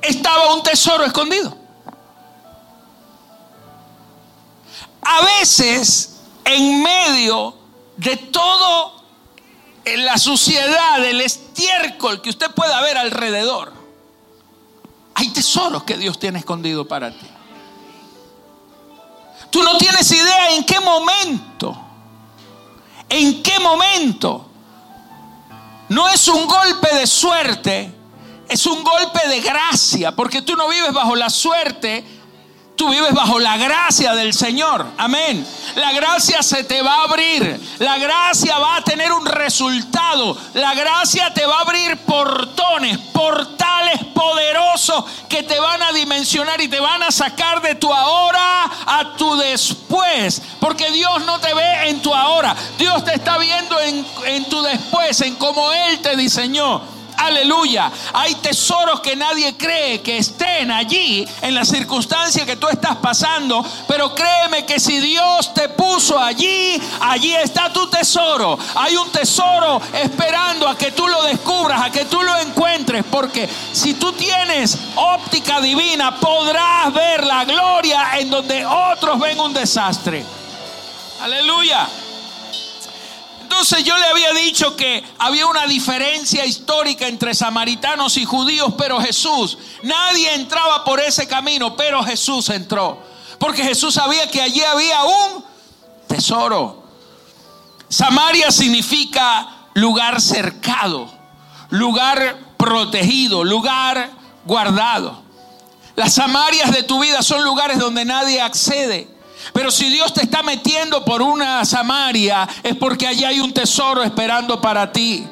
estaba 0.03 0.55
un 0.55 0.63
tesoro 0.63 1.05
escondido. 1.05 1.57
A 5.03 5.25
veces, 5.39 6.21
en 6.45 6.83
medio 6.83 7.55
de 7.97 8.17
todo 8.17 9.03
la 9.85 10.19
suciedad, 10.19 11.05
el 11.05 11.21
estiércol 11.21 12.21
que 12.21 12.31
usted 12.31 12.51
pueda 12.51 12.81
ver 12.83 12.99
alrededor, 12.99 13.73
hay 15.15 15.29
tesoros 15.31 15.85
que 15.85 15.97
Dios 15.97 16.19
tiene 16.19 16.41
escondido 16.41 16.87
para 16.87 17.11
ti. 17.11 17.27
Tú 19.57 19.63
no 19.63 19.79
tienes 19.79 20.13
idea 20.13 20.51
en 20.51 20.65
qué 20.65 20.79
momento, 20.81 21.75
en 23.09 23.43
qué 23.43 23.59
momento. 23.59 24.51
No 25.89 26.07
es 26.11 26.29
un 26.29 26.47
golpe 26.47 26.95
de 26.95 27.07
suerte, 27.07 27.91
es 28.51 28.67
un 28.67 28.85
golpe 28.85 29.27
de 29.27 29.41
gracia, 29.41 30.15
porque 30.15 30.43
tú 30.43 30.57
no 30.57 30.69
vives 30.69 30.93
bajo 30.93 31.17
la 31.17 31.31
suerte 31.31 32.05
Tú 32.77 32.91
vives 32.91 33.15
bajo 33.15 33.39
la 33.39 33.57
gracia 33.57 34.15
del 34.15 34.35
Señor. 34.35 34.87
Amén. 34.99 35.47
La 35.77 35.93
gracia 35.93 36.43
se 36.43 36.63
te 36.63 36.83
va 36.83 36.97
a 36.97 37.05
abrir. 37.05 37.59
La 37.79 37.97
gracia 37.97 38.59
va 38.59 38.77
a 38.77 38.85
tener 38.85 39.13
un 39.13 39.25
resultado. 39.25 40.37
La 40.53 40.75
gracia 40.75 41.33
te 41.33 41.47
va 41.47 41.57
a 41.57 41.63
abrir 41.63 41.97
portones, 42.05 42.99
portales 43.15 44.05
poderosos 44.15 45.05
que 45.27 45.43
te 45.43 45.59
van 45.59 45.83
a 45.83 45.93
dimensionar 45.93 46.61
y 46.61 46.69
te 46.69 46.79
van 46.79 47.03
a 47.03 47.11
sacar 47.11 47.63
de 47.63 47.77
tu 47.77 47.91
ahora 47.91 48.71
a 48.87 49.15
tu 49.17 49.37
después. 49.39 50.43
Porque 50.61 50.91
Dios 50.91 51.25
no 51.25 51.39
te 51.41 51.55
ve 51.55 51.89
en 51.89 52.03
tu 52.03 52.13
ahora. 52.13 52.55
Dios 52.77 53.03
te 53.07 53.15
está 53.15 53.39
viendo 53.39 53.81
en, 53.81 54.07
en 54.27 54.45
tu 54.51 54.61
después, 54.61 55.19
en 55.23 55.35
cómo 55.37 55.73
Él 55.73 56.01
te 56.01 56.15
diseñó. 56.15 56.96
Aleluya. 57.17 57.91
Hay 58.13 58.35
tesoros 58.37 59.01
que 59.01 59.17
nadie 59.17 59.57
cree 59.57 60.03
que 60.03 60.19
estén 60.19 60.71
allí 60.71 61.27
en 61.43 61.55
la 61.55 61.65
circunstancia 61.65 62.45
que 62.45 62.57
tú 62.57 62.69
estás 62.69 62.97
pasando. 62.97 63.65
Pero 63.89 64.15
créeme 64.15 64.65
que 64.65 64.79
si 64.79 65.01
Dios 65.01 65.53
te 65.55 65.69
puso 65.71 66.19
allí, 66.19 66.81
allí 67.01 67.35
está 67.35 67.73
tu 67.73 67.89
tesoro. 67.89 68.59
Hay 68.75 68.97
un 68.97 69.11
tesoro 69.11 69.81
esperando 69.95 70.69
a 70.69 70.77
que 70.77 70.93
tú 70.93 71.09
lo 71.09 71.23
descubras, 71.23 71.83
a 71.83 71.91
que 71.91 72.05
tú 72.05 72.23
lo 72.23 72.37
encuentres. 72.39 73.05
Porque 73.11 73.49
si 73.73 73.95
tú 73.95 74.13
tienes 74.13 74.79
óptica 74.95 75.61
divina, 75.61 76.19
podrás 76.21 76.93
ver 76.93 77.25
la 77.25 77.45
gloria 77.45 78.19
en 78.19 78.31
donde 78.31 78.65
otros 78.67 79.19
ven 79.19 79.41
un 79.41 79.53
desastre. 79.55 80.25
Aleluya. 81.21 81.89
Entonces 83.59 83.85
yo 83.85 83.97
le 83.97 84.05
había 84.05 84.35
dicho 84.35 84.77
que 84.77 85.03
había 85.19 85.47
una 85.47 85.67
diferencia 85.67 86.45
histórica 86.45 87.09
entre 87.09 87.35
samaritanos 87.35 88.19
y 88.19 88.27
judíos, 88.27 88.75
pero 88.77 89.01
Jesús, 89.01 89.57
nadie 89.83 90.35
entraba 90.35 90.85
por 90.85 91.01
ese 91.01 91.27
camino, 91.27 91.75
pero 91.75 92.05
Jesús 92.05 92.51
entró. 92.51 93.03
Porque 93.39 93.65
Jesús 93.65 93.95
sabía 93.95 94.31
que 94.31 94.43
allí 94.43 94.63
había 94.63 95.05
un 95.05 95.45
tesoro. 96.07 96.85
Samaria 97.89 98.51
significa 98.51 99.49
lugar 99.73 100.21
cercado, 100.21 101.11
lugar 101.71 102.37
protegido, 102.59 103.43
lugar 103.43 104.11
guardado. 104.45 105.23
Las 105.95 106.13
Samarias 106.13 106.73
de 106.73 106.83
tu 106.83 107.01
vida 107.01 107.23
son 107.23 107.43
lugares 107.43 107.79
donde 107.79 108.05
nadie 108.05 108.39
accede. 108.39 109.16
Pero 109.53 109.71
si 109.71 109.89
Dios 109.89 110.13
te 110.13 110.23
está 110.23 110.43
metiendo 110.43 111.05
por 111.05 111.23
una 111.23 111.65
Samaria, 111.65 112.49
es 112.63 112.77
porque 112.77 113.07
allí 113.07 113.25
hay 113.25 113.41
un 113.41 113.53
tesoro 113.53 114.03
esperando 114.03 114.61
para 114.61 114.93
ti. 114.93 115.27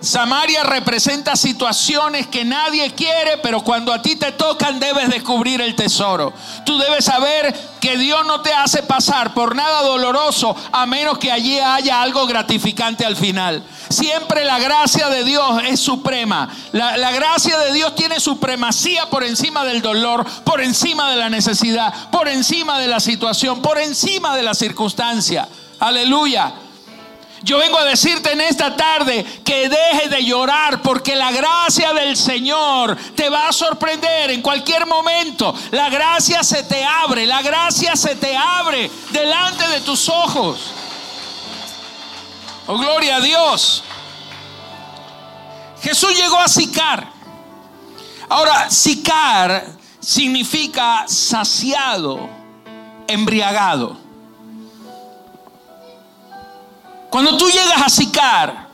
Samaria 0.00 0.62
representa 0.62 1.36
situaciones 1.36 2.26
que 2.26 2.44
nadie 2.44 2.90
quiere, 2.94 3.36
pero 3.42 3.62
cuando 3.62 3.92
a 3.92 4.00
ti 4.00 4.16
te 4.16 4.32
tocan 4.32 4.80
debes 4.80 5.10
descubrir 5.10 5.60
el 5.60 5.76
tesoro. 5.76 6.32
Tú 6.64 6.78
debes 6.78 7.04
saber 7.04 7.54
que 7.80 7.98
Dios 7.98 8.24
no 8.26 8.40
te 8.40 8.52
hace 8.52 8.82
pasar 8.82 9.34
por 9.34 9.54
nada 9.54 9.82
doloroso 9.82 10.56
a 10.72 10.86
menos 10.86 11.18
que 11.18 11.30
allí 11.30 11.58
haya 11.58 12.00
algo 12.00 12.26
gratificante 12.26 13.04
al 13.04 13.16
final. 13.16 13.62
Siempre 13.90 14.44
la 14.44 14.58
gracia 14.58 15.08
de 15.10 15.24
Dios 15.24 15.62
es 15.64 15.80
suprema. 15.80 16.48
La, 16.72 16.96
la, 16.96 17.10
gracia 17.10 17.58
de 17.58 17.72
Dios 17.72 17.94
tiene 17.94 18.20
supremacía 18.20 19.10
por 19.10 19.22
encima 19.22 19.64
del 19.64 19.82
dolor, 19.82 20.24
por 20.44 20.62
encima 20.62 21.10
de 21.10 21.16
la 21.16 21.28
necesidad, 21.28 21.92
por 22.10 22.28
encima 22.28 22.78
de 22.78 22.88
la 22.88 23.00
situación, 23.00 23.60
por 23.60 23.78
encima 23.78 24.34
de 24.34 24.44
la 24.44 24.54
circunstancia. 24.54 25.48
Aleluya. 25.78 26.54
Yo 27.42 27.58
vengo 27.58 27.78
a 27.78 27.84
decirte 27.84 28.32
en 28.32 28.40
esta 28.42 28.76
tarde 28.76 29.24
que 29.44 29.68
dejes 29.68 30.10
de 30.10 30.24
llorar 30.24 30.82
porque 30.82 31.16
la 31.16 31.32
gracia 31.32 31.94
del 31.94 32.16
Señor 32.16 32.96
te 33.14 33.30
va 33.30 33.48
a 33.48 33.52
sorprender 33.52 34.30
en 34.30 34.42
cualquier 34.42 34.86
momento. 34.86 35.54
La 35.70 35.88
gracia 35.88 36.42
se 36.42 36.64
te 36.64 36.84
abre, 36.84 37.26
la 37.26 37.40
gracia 37.40 37.96
se 37.96 38.16
te 38.16 38.36
abre 38.36 38.90
delante 39.10 39.66
de 39.68 39.80
tus 39.80 40.08
ojos. 40.08 40.60
Oh, 42.66 42.76
gloria 42.76 43.16
a 43.16 43.20
Dios. 43.20 43.82
Jesús 45.82 46.14
llegó 46.14 46.38
a 46.38 46.48
Sicar. 46.48 47.10
Ahora, 48.28 48.70
Sicar 48.70 49.66
significa 49.98 51.04
saciado, 51.08 52.28
embriagado. 53.08 54.09
Cuando 57.10 57.36
tú 57.36 57.48
llegas 57.48 57.82
a 57.82 57.88
Sicar, 57.90 58.68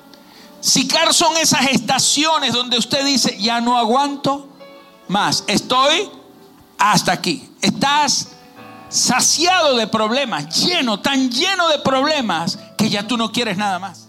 Sicar 0.60 1.14
son 1.14 1.36
esas 1.38 1.66
estaciones 1.66 2.52
donde 2.52 2.76
usted 2.76 3.04
dice, 3.04 3.36
ya 3.38 3.60
no 3.60 3.78
aguanto 3.78 4.48
más, 5.08 5.44
estoy 5.46 6.10
hasta 6.78 7.12
aquí. 7.12 7.48
Estás 7.62 8.28
saciado 8.88 9.76
de 9.76 9.86
problemas, 9.86 10.54
lleno, 10.64 11.00
tan 11.00 11.30
lleno 11.30 11.68
de 11.68 11.78
problemas 11.78 12.58
que 12.76 12.90
ya 12.90 13.06
tú 13.06 13.16
no 13.16 13.32
quieres 13.32 13.56
nada 13.56 13.78
más. 13.78 14.08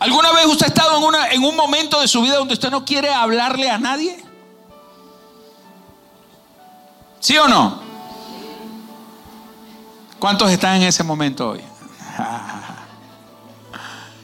¿Alguna 0.00 0.32
vez 0.32 0.46
usted 0.46 0.66
ha 0.66 0.68
estado 0.68 0.98
en, 0.98 1.04
una, 1.04 1.28
en 1.28 1.44
un 1.44 1.56
momento 1.56 2.00
de 2.00 2.08
su 2.08 2.20
vida 2.20 2.36
donde 2.36 2.54
usted 2.54 2.70
no 2.70 2.84
quiere 2.84 3.12
hablarle 3.12 3.70
a 3.70 3.78
nadie? 3.78 4.22
¿Sí 7.20 7.36
o 7.38 7.48
no? 7.48 7.80
¿Cuántos 10.18 10.50
están 10.50 10.76
en 10.76 10.82
ese 10.82 11.04
momento 11.04 11.50
hoy? 11.50 11.60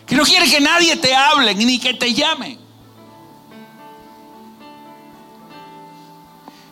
Que 0.07 0.17
no 0.17 0.25
quiere 0.25 0.51
que 0.51 0.61
nadie 0.61 0.97
te 0.97 1.15
hable 1.15 1.55
ni 1.55 1.79
que 1.79 1.95
te 1.95 2.13
llame. 2.13 2.59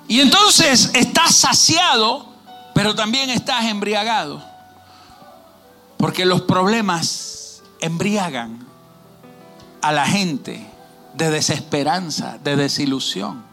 Y 0.08 0.20
entonces 0.20 0.90
estás 0.92 1.34
saciado, 1.34 2.26
pero 2.74 2.94
también 2.94 3.30
estás 3.30 3.64
embriagado. 3.64 4.44
Porque 5.96 6.26
los 6.26 6.42
problemas 6.42 7.62
embriagan 7.80 8.66
a 9.80 9.92
la 9.92 10.06
gente 10.06 10.66
de 11.14 11.30
desesperanza, 11.30 12.38
de 12.42 12.56
desilusión. 12.56 13.44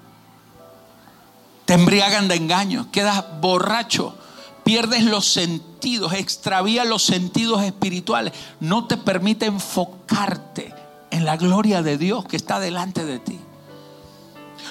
Te 1.65 1.75
embriagan 1.75 2.27
de 2.27 2.35
engaños, 2.35 2.87
quedas 2.91 3.23
borracho, 3.39 4.17
pierdes 4.63 5.03
los 5.03 5.25
sentidos, 5.31 5.68
extravías 6.13 6.87
los 6.87 7.03
sentidos 7.03 7.63
espirituales, 7.63 8.33
no 8.59 8.85
te 8.85 8.97
permite 8.97 9.45
enfocarte 9.45 10.73
en 11.11 11.25
la 11.25 11.37
gloria 11.37 11.81
de 11.81 11.97
Dios 11.97 12.25
que 12.25 12.35
está 12.35 12.59
delante 12.59 13.05
de 13.05 13.19
ti. 13.19 13.39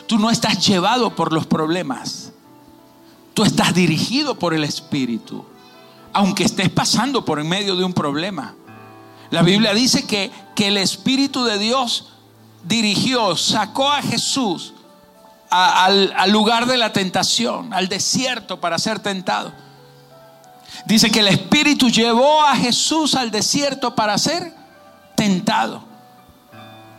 Tú 0.07 0.19
no 0.19 0.31
estás 0.31 0.67
llevado 0.67 1.15
por 1.15 1.33
los 1.33 1.47
problemas, 1.47 2.33
tú 3.35 3.43
estás 3.45 3.75
dirigido 3.75 4.38
por 4.38 4.55
el 4.55 4.65
Espíritu, 4.65 5.45
aunque 6.12 6.45
estés 6.45 6.71
pasando 6.71 7.25
por 7.25 7.41
en 7.41 7.49
medio 7.49 7.77
de 7.77 7.85
un 7.85 7.93
problema. 7.93 8.55
La 9.31 9.43
Biblia 9.43 9.75
dice 9.75 10.07
que, 10.07 10.31
que 10.55 10.69
el 10.69 10.79
Espíritu 10.79 11.45
de 11.45 11.59
Dios 11.59 12.12
dirigió, 12.65 13.37
sacó 13.37 13.91
a 13.91 14.03
Jesús 14.03 14.75
al, 15.50 16.12
al 16.17 16.31
lugar 16.31 16.67
de 16.67 16.77
la 16.77 16.93
tentación, 16.93 17.73
al 17.73 17.88
desierto 17.88 18.61
para 18.61 18.79
ser 18.79 19.00
tentado. 19.00 19.53
Dice 20.87 21.11
que 21.11 21.21
el 21.21 21.29
Espíritu 21.29 21.91
llevó 21.91 22.43
a 22.43 22.57
Jesús 22.57 23.15
al 23.15 23.31
desierto 23.31 23.95
para 23.95 24.17
ser 24.19 24.53
tentado. 25.17 25.85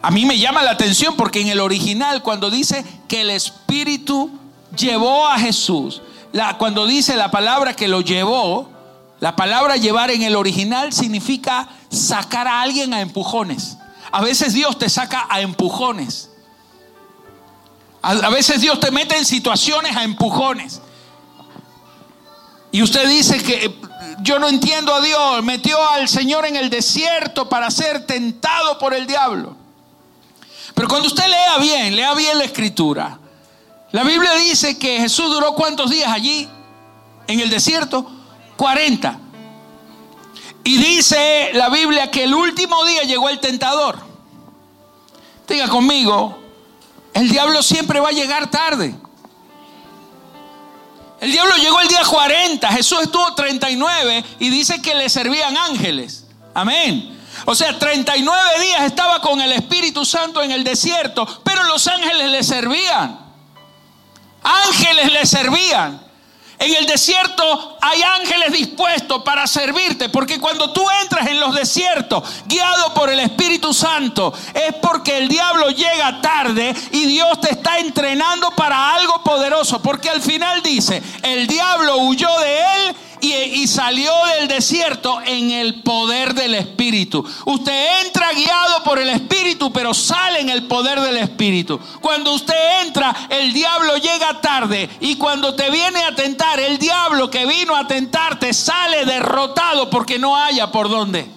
A 0.01 0.11
mí 0.11 0.25
me 0.25 0.37
llama 0.37 0.63
la 0.63 0.71
atención 0.71 1.15
porque 1.15 1.41
en 1.41 1.49
el 1.49 1.59
original 1.59 2.23
cuando 2.23 2.49
dice 2.49 2.85
que 3.07 3.21
el 3.21 3.29
Espíritu 3.31 4.31
llevó 4.77 5.27
a 5.27 5.37
Jesús, 5.37 6.01
la, 6.31 6.57
cuando 6.57 6.85
dice 6.85 7.15
la 7.15 7.31
palabra 7.31 7.73
que 7.73 7.87
lo 7.87 8.01
llevó, 8.01 8.69
la 9.19 9.35
palabra 9.35 9.75
llevar 9.75 10.11
en 10.11 10.21
el 10.21 10.35
original 10.35 10.93
significa 10.93 11.67
sacar 11.89 12.47
a 12.47 12.61
alguien 12.61 12.93
a 12.93 13.01
empujones. 13.01 13.77
A 14.11 14.21
veces 14.21 14.53
Dios 14.53 14.79
te 14.79 14.89
saca 14.89 15.27
a 15.29 15.41
empujones. 15.41 16.29
A, 18.01 18.11
a 18.11 18.29
veces 18.29 18.61
Dios 18.61 18.79
te 18.79 18.91
mete 18.91 19.17
en 19.17 19.25
situaciones 19.25 19.95
a 19.97 20.03
empujones. 20.03 20.81
Y 22.71 22.81
usted 22.81 23.07
dice 23.07 23.41
que 23.41 23.75
yo 24.21 24.37
no 24.39 24.47
entiendo 24.47 24.93
a 24.93 25.01
Dios, 25.01 25.43
metió 25.43 25.77
al 25.89 26.07
Señor 26.07 26.45
en 26.45 26.55
el 26.55 26.69
desierto 26.69 27.49
para 27.49 27.71
ser 27.71 28.05
tentado 28.05 28.77
por 28.77 28.93
el 28.93 29.07
diablo. 29.07 29.55
Pero 30.75 30.87
cuando 30.87 31.07
usted 31.07 31.27
lea 31.27 31.57
bien, 31.57 31.95
lea 31.95 32.13
bien 32.13 32.37
la 32.37 32.43
escritura. 32.43 33.19
La 33.91 34.03
Biblia 34.03 34.33
dice 34.33 34.77
que 34.77 34.99
Jesús 34.99 35.31
duró 35.31 35.55
cuántos 35.55 35.89
días 35.89 36.11
allí 36.11 36.47
en 37.27 37.39
el 37.39 37.49
desierto? 37.49 38.09
40. 38.57 39.19
Y 40.63 40.77
dice 40.77 41.51
la 41.53 41.69
Biblia 41.69 42.11
que 42.11 42.23
el 42.23 42.33
último 42.33 42.85
día 42.85 43.03
llegó 43.03 43.29
el 43.29 43.39
tentador. 43.39 43.97
Diga 45.47 45.67
conmigo, 45.67 46.37
el 47.13 47.29
diablo 47.29 47.63
siempre 47.63 47.99
va 47.99 48.09
a 48.09 48.11
llegar 48.11 48.51
tarde. 48.51 48.95
El 51.21 51.31
diablo 51.31 51.55
llegó 51.57 51.81
el 51.81 51.87
día 51.87 52.03
40, 52.03 52.67
Jesús 52.69 52.99
estuvo 53.01 53.33
39 53.33 54.23
y 54.39 54.49
dice 54.49 54.81
que 54.81 54.95
le 54.95 55.09
servían 55.09 55.57
ángeles. 55.57 56.25
Amén. 56.53 57.17
O 57.45 57.55
sea, 57.55 57.77
39 57.77 58.59
días 58.61 58.81
estaba 58.83 59.21
con 59.21 59.41
el 59.41 59.51
Espíritu 59.51 60.05
Santo 60.05 60.41
en 60.41 60.51
el 60.51 60.63
desierto, 60.63 61.25
pero 61.43 61.63
los 61.63 61.87
ángeles 61.87 62.29
le 62.29 62.43
servían. 62.43 63.19
Ángeles 64.43 65.11
le 65.11 65.25
servían. 65.25 66.08
En 66.59 66.75
el 66.75 66.85
desierto 66.85 67.77
hay 67.79 68.01
ángeles 68.01 68.51
dispuestos 68.51 69.23
para 69.23 69.47
servirte, 69.47 70.09
porque 70.09 70.41
cuando 70.41 70.73
tú 70.73 70.85
entras 71.01 71.27
en 71.27 71.39
los 71.39 71.55
desiertos 71.55 72.21
guiado 72.47 72.93
por 72.93 73.09
el 73.09 73.21
Espíritu 73.21 73.73
Santo, 73.73 74.33
es 74.53 74.75
porque 74.81 75.17
el 75.17 75.29
diablo 75.29 75.69
llega 75.69 76.19
tarde 76.19 76.75
y 76.91 77.05
Dios 77.05 77.39
te 77.39 77.51
está 77.51 77.79
entrenando 77.79 78.51
para 78.51 78.93
algo 78.93 79.23
poderoso, 79.23 79.81
porque 79.81 80.09
al 80.09 80.21
final 80.21 80.61
dice, 80.61 81.01
el 81.23 81.47
diablo 81.47 81.99
huyó 81.99 82.29
de 82.41 82.59
él 82.59 82.95
y, 83.21 83.67
salió 83.67 84.11
del 84.37 84.47
desierto 84.47 85.19
en 85.25 85.51
el 85.51 85.81
poder 85.81 86.33
del 86.33 86.55
Espíritu. 86.55 87.25
Usted 87.45 88.05
entra 88.05 88.31
guiado 88.33 88.83
por 88.83 88.99
el 88.99 89.09
Espíritu, 89.09 89.71
pero 89.71 89.93
sale 89.93 90.39
en 90.39 90.49
el 90.49 90.63
poder 90.63 91.01
del 91.01 91.17
Espíritu. 91.17 91.79
Cuando 92.01 92.33
usted 92.33 92.81
entra, 92.85 93.15
el 93.29 93.53
diablo 93.53 93.97
llega 93.97 94.41
tarde 94.41 94.89
y 94.99 95.15
cuando 95.15 95.55
te 95.55 95.69
viene 95.69 96.03
a 96.03 96.15
tentar, 96.15 96.59
el 96.59 96.77
diablo 96.77 97.29
que 97.29 97.45
vino 97.45 97.75
a 97.75 97.87
tentarte 97.87 98.53
sale 98.53 99.05
derrotado 99.05 99.89
porque 99.89 100.19
no 100.19 100.35
haya 100.35 100.71
por 100.71 100.89
dónde. 100.89 101.27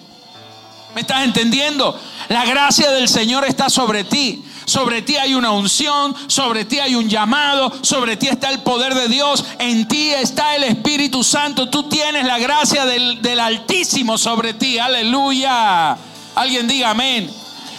¿Me 0.95 1.01
estás 1.01 1.25
entendiendo? 1.25 1.99
La 2.28 2.44
gracia 2.44 2.90
del 2.90 3.08
Señor 3.08 3.44
está 3.44 3.68
sobre 3.68 4.04
ti. 4.04 4.44
Sobre 4.64 5.02
ti 5.02 5.16
hay 5.16 5.35
una 5.35 5.50
unción, 5.50 6.14
sobre 6.28 6.64
ti 6.64 6.78
hay 6.78 6.94
un 6.94 7.08
llamado, 7.08 7.72
sobre 7.82 8.16
ti 8.16 8.28
está 8.28 8.50
el 8.50 8.61
poder 8.61 8.94
de 8.94 9.08
Dios, 9.08 9.44
en 9.58 9.88
ti 9.88 10.11
está 10.11 10.54
el 10.54 10.62
Espíritu 10.62 11.24
Santo, 11.24 11.68
tú 11.68 11.88
tienes 11.88 12.24
la 12.24 12.38
gracia 12.38 12.87
del, 12.87 13.40
Altísimo 13.40 14.16
sobre 14.18 14.54
ti, 14.54 14.78
aleluya. 14.78 15.96
Alguien 16.37 16.68
diga 16.68 16.90
amén. 16.90 17.28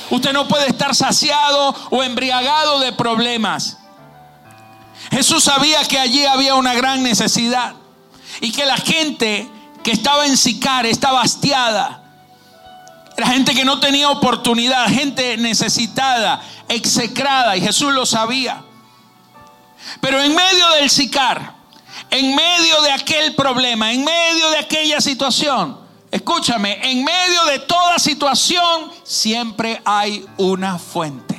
Usted 0.10 0.34
no 0.34 0.47
puede 0.47 0.67
estar 0.67 0.93
saciado 0.93 1.73
o 1.89 2.03
embriagado 2.03 2.79
de 2.79 2.91
problemas. 2.91 3.77
Jesús 5.10 5.43
sabía 5.43 5.84
que 5.86 5.99
allí 5.99 6.25
había 6.25 6.56
una 6.56 6.73
gran 6.73 7.01
necesidad 7.01 7.75
y 8.41 8.51
que 8.51 8.65
la 8.65 8.77
gente 8.77 9.49
que 9.84 9.91
estaba 9.91 10.25
en 10.25 10.36
Sicar 10.36 10.86
estaba 10.86 11.21
hastiada. 11.21 12.03
Era 13.15 13.28
gente 13.28 13.54
que 13.54 13.65
no 13.65 13.80
tenía 13.80 14.10
oportunidad, 14.10 14.88
gente 14.88 15.38
necesitada, 15.38 16.41
execrada, 16.67 17.56
y 17.56 17.62
Jesús 17.62 17.93
lo 17.93 18.06
sabía. 18.06 18.63
Pero 20.02 20.21
en 20.21 20.34
medio 20.34 20.67
del 20.80 20.89
sicar, 20.89 21.54
en 22.10 22.36
medio 22.36 22.82
de 22.82 22.91
aquel 22.91 23.36
problema, 23.36 23.91
en 23.91 24.04
medio 24.04 24.49
de 24.52 24.58
aquella 24.58 24.99
situación, 24.99 25.78
escúchame, 26.12 26.80
en 26.89 27.04
medio 27.04 27.45
de 27.45 27.60
toda 27.60 27.99
situación 27.99 28.91
siempre 29.04 29.82
hay 29.86 30.26
una 30.38 30.80
fuente. 30.80 31.38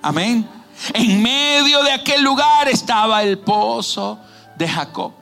Amén. 0.00 0.48
En 0.94 1.22
medio 1.22 1.82
de 1.82 1.92
aquel 1.92 2.22
lugar 2.22 2.68
estaba 2.68 3.22
el 3.22 3.38
pozo 3.38 4.18
de 4.56 4.68
Jacob. 4.68 5.12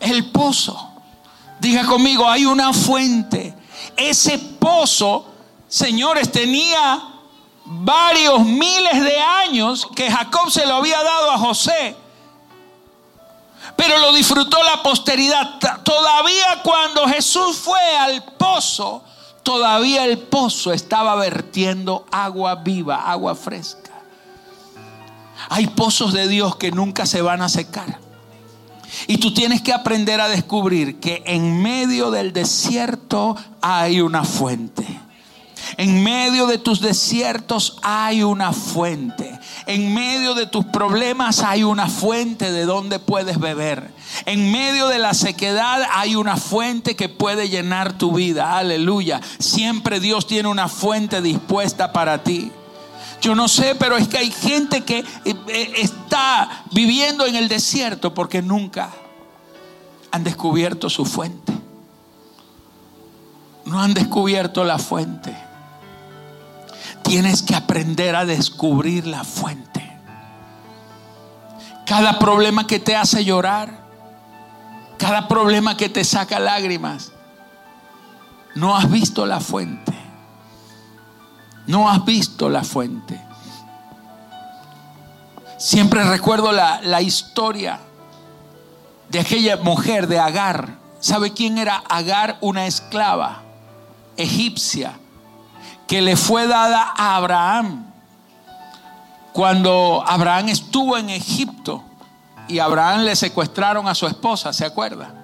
El 0.00 0.30
pozo. 0.30 0.90
Diga 1.60 1.84
conmigo, 1.84 2.28
hay 2.28 2.44
una 2.46 2.72
fuente. 2.72 3.54
Ese 3.96 4.38
pozo, 4.38 5.26
señores, 5.68 6.30
tenía 6.30 7.02
varios 7.64 8.40
miles 8.44 9.02
de 9.02 9.18
años 9.18 9.86
que 9.94 10.10
Jacob 10.10 10.50
se 10.50 10.66
lo 10.66 10.76
había 10.76 11.02
dado 11.02 11.30
a 11.30 11.38
José. 11.38 11.96
Pero 13.76 13.98
lo 13.98 14.12
disfrutó 14.12 14.62
la 14.62 14.82
posteridad. 14.82 15.58
Todavía 15.82 16.60
cuando 16.62 17.06
Jesús 17.08 17.56
fue 17.56 17.96
al 17.96 18.22
pozo, 18.24 19.02
todavía 19.42 20.04
el 20.04 20.18
pozo 20.18 20.72
estaba 20.72 21.14
vertiendo 21.16 22.06
agua 22.10 22.56
viva, 22.56 23.10
agua 23.10 23.34
fresca. 23.34 23.92
Hay 25.48 25.66
pozos 25.68 26.12
de 26.12 26.28
Dios 26.28 26.56
que 26.56 26.70
nunca 26.70 27.06
se 27.06 27.22
van 27.22 27.42
a 27.42 27.48
secar. 27.48 27.98
Y 29.06 29.18
tú 29.18 29.34
tienes 29.34 29.62
que 29.62 29.72
aprender 29.72 30.20
a 30.20 30.28
descubrir 30.28 31.00
que 31.00 31.22
en 31.26 31.62
medio 31.62 32.10
del 32.10 32.32
desierto 32.32 33.36
hay 33.60 34.00
una 34.00 34.24
fuente. 34.24 34.86
En 35.76 36.02
medio 36.02 36.46
de 36.46 36.58
tus 36.58 36.80
desiertos 36.80 37.78
hay 37.82 38.22
una 38.22 38.52
fuente. 38.52 39.38
En 39.66 39.94
medio 39.94 40.34
de 40.34 40.46
tus 40.46 40.64
problemas 40.66 41.42
hay 41.42 41.62
una 41.62 41.88
fuente 41.88 42.52
de 42.52 42.64
donde 42.64 42.98
puedes 42.98 43.38
beber. 43.38 43.90
En 44.26 44.50
medio 44.50 44.88
de 44.88 44.98
la 44.98 45.14
sequedad 45.14 45.82
hay 45.92 46.16
una 46.16 46.36
fuente 46.36 46.96
que 46.96 47.08
puede 47.08 47.48
llenar 47.48 47.96
tu 47.96 48.12
vida. 48.12 48.58
Aleluya. 48.58 49.20
Siempre 49.38 50.00
Dios 50.00 50.26
tiene 50.26 50.48
una 50.48 50.68
fuente 50.68 51.22
dispuesta 51.22 51.92
para 51.92 52.22
ti. 52.22 52.50
Yo 53.22 53.36
no 53.36 53.46
sé, 53.46 53.76
pero 53.76 53.96
es 53.96 54.08
que 54.08 54.18
hay 54.18 54.32
gente 54.32 54.82
que 54.82 54.98
eh, 54.98 55.04
eh, 55.24 55.72
está 55.76 56.64
viviendo 56.72 57.24
en 57.24 57.36
el 57.36 57.48
desierto 57.48 58.12
porque 58.12 58.42
nunca 58.42 58.90
han 60.10 60.24
descubierto 60.24 60.90
su 60.90 61.04
fuente. 61.04 61.52
No 63.64 63.80
han 63.80 63.94
descubierto 63.94 64.64
la 64.64 64.76
fuente. 64.76 65.36
Tienes 67.04 67.42
que 67.42 67.54
aprender 67.54 68.16
a 68.16 68.24
descubrir 68.24 69.06
la 69.06 69.22
fuente. 69.22 69.88
Cada 71.86 72.18
problema 72.18 72.66
que 72.66 72.80
te 72.80 72.96
hace 72.96 73.24
llorar, 73.24 73.86
cada 74.98 75.28
problema 75.28 75.76
que 75.76 75.88
te 75.88 76.02
saca 76.02 76.40
lágrimas, 76.40 77.12
no 78.56 78.76
has 78.76 78.90
visto 78.90 79.26
la 79.26 79.38
fuente. 79.38 80.01
No 81.66 81.88
has 81.88 82.04
visto 82.04 82.48
la 82.48 82.64
fuente. 82.64 83.20
Siempre 85.58 86.02
recuerdo 86.04 86.52
la, 86.52 86.80
la 86.82 87.00
historia 87.00 87.78
de 89.08 89.20
aquella 89.20 89.56
mujer 89.58 90.08
de 90.08 90.18
Agar. 90.18 90.76
¿Sabe 91.00 91.32
quién 91.32 91.58
era 91.58 91.82
Agar? 91.88 92.38
Una 92.40 92.66
esclava 92.66 93.42
egipcia 94.16 94.98
que 95.86 96.02
le 96.02 96.16
fue 96.16 96.46
dada 96.46 96.92
a 96.96 97.16
Abraham 97.16 97.86
cuando 99.32 100.04
Abraham 100.06 100.50
estuvo 100.50 100.96
en 100.96 101.10
Egipto 101.10 101.82
y 102.48 102.58
Abraham 102.58 103.00
le 103.00 103.16
secuestraron 103.16 103.88
a 103.88 103.94
su 103.94 104.06
esposa, 104.06 104.52
¿se 104.52 104.64
acuerda? 104.64 105.14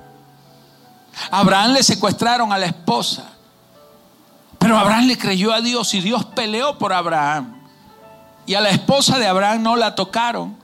Abraham 1.30 1.72
le 1.72 1.82
secuestraron 1.82 2.52
a 2.52 2.58
la 2.58 2.66
esposa. 2.66 3.24
Pero 4.68 4.80
Abraham 4.80 5.06
le 5.06 5.16
creyó 5.16 5.54
a 5.54 5.62
Dios 5.62 5.94
y 5.94 6.02
Dios 6.02 6.26
peleó 6.26 6.76
por 6.76 6.92
Abraham. 6.92 7.58
Y 8.44 8.52
a 8.52 8.60
la 8.60 8.68
esposa 8.68 9.18
de 9.18 9.26
Abraham 9.26 9.62
no 9.62 9.76
la 9.76 9.94
tocaron, 9.94 10.58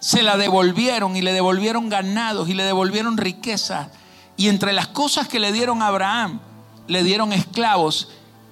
se 0.00 0.24
la 0.24 0.36
devolvieron 0.36 1.14
y 1.14 1.22
le 1.22 1.32
devolvieron 1.32 1.88
ganados 1.88 2.48
y 2.48 2.54
le 2.54 2.64
devolvieron 2.64 3.16
riquezas. 3.16 3.90
Y 4.36 4.48
entre 4.48 4.72
las 4.72 4.88
cosas 4.88 5.28
que 5.28 5.38
le 5.38 5.52
dieron 5.52 5.82
a 5.82 5.86
Abraham, 5.86 6.40
le 6.88 7.04
dieron 7.04 7.32
esclavos. 7.32 8.08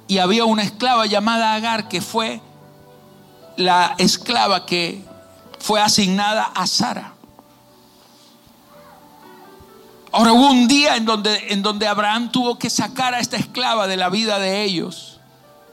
Y 0.06 0.18
había 0.18 0.44
una 0.44 0.62
esclava 0.62 1.04
llamada 1.06 1.54
Agar 1.54 1.88
que 1.88 2.00
fue 2.00 2.40
la 3.56 3.96
esclava 3.98 4.66
que 4.66 5.02
fue 5.58 5.80
asignada 5.80 6.44
a 6.44 6.64
Sara. 6.68 7.14
Ahora 10.12 10.34
hubo 10.34 10.50
un 10.50 10.68
día 10.68 10.96
en 10.96 11.06
donde, 11.06 11.46
en 11.48 11.62
donde 11.62 11.88
Abraham 11.88 12.30
tuvo 12.30 12.58
que 12.58 12.68
sacar 12.68 13.14
a 13.14 13.20
esta 13.20 13.38
esclava 13.38 13.86
de 13.86 13.96
la 13.96 14.10
vida 14.10 14.38
de 14.38 14.62
ellos, 14.62 15.18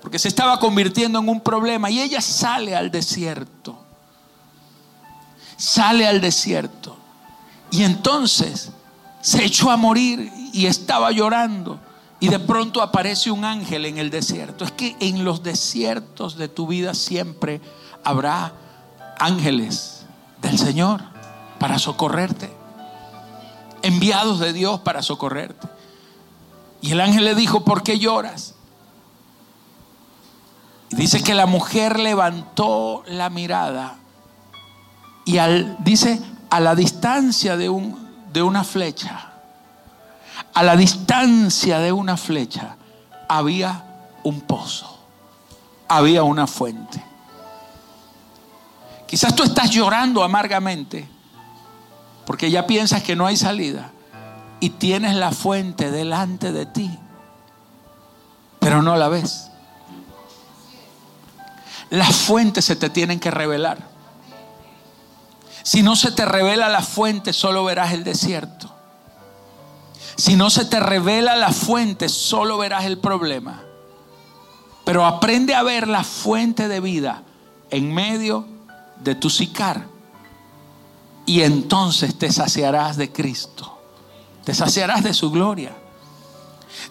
porque 0.01 0.17
se 0.17 0.29
estaba 0.29 0.59
convirtiendo 0.59 1.19
en 1.19 1.27
un 1.27 1.41
problema, 1.41 1.89
y 1.91 1.99
ella 1.99 2.21
sale 2.21 2.73
al 2.73 2.89
desierto, 2.89 3.77
sale 5.57 6.07
al 6.07 6.21
desierto, 6.21 6.95
y 7.69 7.83
entonces 7.83 8.71
se 9.19 9.43
echó 9.43 9.71
a 9.71 9.77
morir 9.77 10.31
y 10.53 10.67
estaba 10.67 11.11
llorando, 11.11 11.77
y 12.21 12.29
de 12.29 12.39
pronto 12.39 12.81
aparece 12.81 13.31
un 13.31 13.43
ángel 13.43 13.85
en 13.85 13.97
el 13.97 14.09
desierto. 14.09 14.63
Es 14.63 14.71
que 14.71 14.95
en 15.01 15.25
los 15.25 15.43
desiertos 15.43 16.37
de 16.37 16.47
tu 16.47 16.67
vida 16.67 16.93
siempre 16.93 17.59
habrá 18.05 18.53
ángeles 19.19 20.05
del 20.41 20.57
Señor 20.57 21.01
para 21.59 21.77
socorrerte 21.77 22.58
enviados 23.81 24.39
de 24.39 24.53
Dios 24.53 24.79
para 24.81 25.01
socorrerte. 25.01 25.67
Y 26.81 26.91
el 26.91 27.01
ángel 27.01 27.25
le 27.25 27.35
dijo, 27.35 27.63
¿por 27.63 27.83
qué 27.83 27.99
lloras? 27.99 28.55
Y 30.89 30.95
dice 30.95 31.21
que 31.21 31.35
la 31.35 31.45
mujer 31.45 31.99
levantó 31.99 33.03
la 33.07 33.29
mirada 33.29 33.97
y 35.25 35.37
al, 35.37 35.77
dice, 35.79 36.19
a 36.49 36.59
la 36.59 36.73
distancia 36.73 37.57
de, 37.57 37.69
un, 37.69 38.09
de 38.33 38.41
una 38.41 38.63
flecha, 38.63 39.33
a 40.53 40.63
la 40.63 40.75
distancia 40.75 41.79
de 41.79 41.91
una 41.91 42.17
flecha, 42.17 42.77
había 43.27 43.83
un 44.23 44.41
pozo, 44.41 44.99
había 45.87 46.23
una 46.23 46.47
fuente. 46.47 47.03
Quizás 49.05 49.35
tú 49.35 49.43
estás 49.43 49.69
llorando 49.69 50.23
amargamente 50.23 51.07
porque 52.29 52.51
ya 52.51 52.67
piensas 52.67 53.01
que 53.01 53.15
no 53.15 53.25
hay 53.25 53.35
salida 53.35 53.89
y 54.59 54.69
tienes 54.69 55.15
la 55.15 55.31
fuente 55.31 55.89
delante 55.89 56.51
de 56.51 56.67
ti, 56.67 56.91
pero 58.59 58.83
no 58.83 58.95
la 58.97 59.09
ves. 59.09 59.49
Las 61.89 62.15
fuentes 62.15 62.65
se 62.65 62.75
te 62.75 62.91
tienen 62.91 63.19
que 63.19 63.31
revelar. 63.31 63.79
Si 65.63 65.81
no 65.81 65.95
se 65.95 66.11
te 66.11 66.23
revela 66.23 66.69
la 66.69 66.83
fuente, 66.83 67.33
solo 67.33 67.63
verás 67.63 67.93
el 67.93 68.03
desierto. 68.03 68.71
Si 70.15 70.35
no 70.35 70.51
se 70.51 70.65
te 70.65 70.79
revela 70.79 71.35
la 71.35 71.51
fuente, 71.51 72.09
solo 72.09 72.59
verás 72.59 72.85
el 72.85 72.99
problema. 72.99 73.63
Pero 74.85 75.03
aprende 75.03 75.55
a 75.55 75.63
ver 75.63 75.87
la 75.87 76.03
fuente 76.03 76.67
de 76.67 76.79
vida 76.79 77.23
en 77.71 77.91
medio 77.91 78.45
de 78.97 79.15
tu 79.15 79.31
sicar 79.31 79.97
y 81.29 81.43
entonces 81.43 82.17
te 82.17 82.31
saciarás 82.31 82.97
de 82.97 83.11
Cristo. 83.11 83.77
Te 84.43 84.55
saciarás 84.55 85.03
de 85.03 85.13
su 85.13 85.29
gloria. 85.29 85.77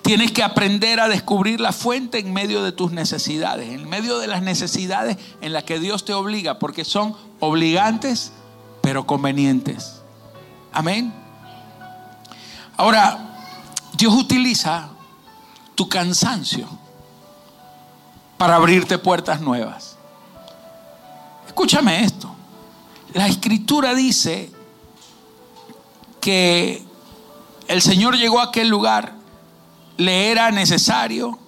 Tienes 0.03 0.31
que 0.31 0.45
aprender 0.45 1.01
a 1.01 1.09
descubrir 1.09 1.59
la 1.59 1.73
fuente 1.73 2.21
en 2.21 2.33
medio 2.33 2.63
de 2.63 2.71
tus 2.71 2.93
necesidades, 2.93 3.69
en 3.69 3.89
medio 3.89 4.21
de 4.21 4.29
las 4.29 4.41
necesidades 4.41 5.17
en 5.41 5.53
las 5.53 5.65
que 5.65 5.81
Dios 5.81 6.05
te 6.05 6.13
obliga, 6.13 6.61
porque 6.61 6.85
son 6.85 7.17
obligantes, 7.41 8.31
pero 8.81 9.09
convenientes. 9.09 10.03
Amén. 10.73 11.13
Ahora, 12.77 13.41
Dios 13.95 14.15
utiliza 14.15 14.91
tu 15.75 15.89
cansancio 15.89 16.69
para 18.37 18.55
abrirte 18.55 18.99
puertas 18.99 19.41
nuevas. 19.41 19.97
Escúchame 21.49 22.05
esto. 22.05 22.38
La 23.15 23.27
escritura 23.27 23.95
dice 23.95 24.51
que 26.21 26.85
el 27.67 27.83
Señor 27.83 28.17
llegó 28.17 28.41
a 28.41 28.45
aquel 28.45 28.69
lugar, 28.69 29.15
le 29.97 30.31
era 30.31 30.51
necesario. 30.51 31.39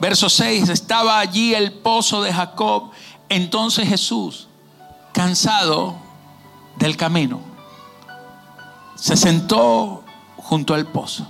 Verso 0.00 0.28
6, 0.28 0.68
estaba 0.68 1.18
allí 1.18 1.54
el 1.54 1.72
pozo 1.72 2.22
de 2.22 2.32
Jacob. 2.32 2.90
Entonces 3.28 3.88
Jesús, 3.88 4.48
cansado 5.12 5.96
del 6.76 6.96
camino, 6.96 7.40
se 8.94 9.16
sentó 9.16 10.04
junto 10.36 10.74
al 10.74 10.86
pozo. 10.86 11.26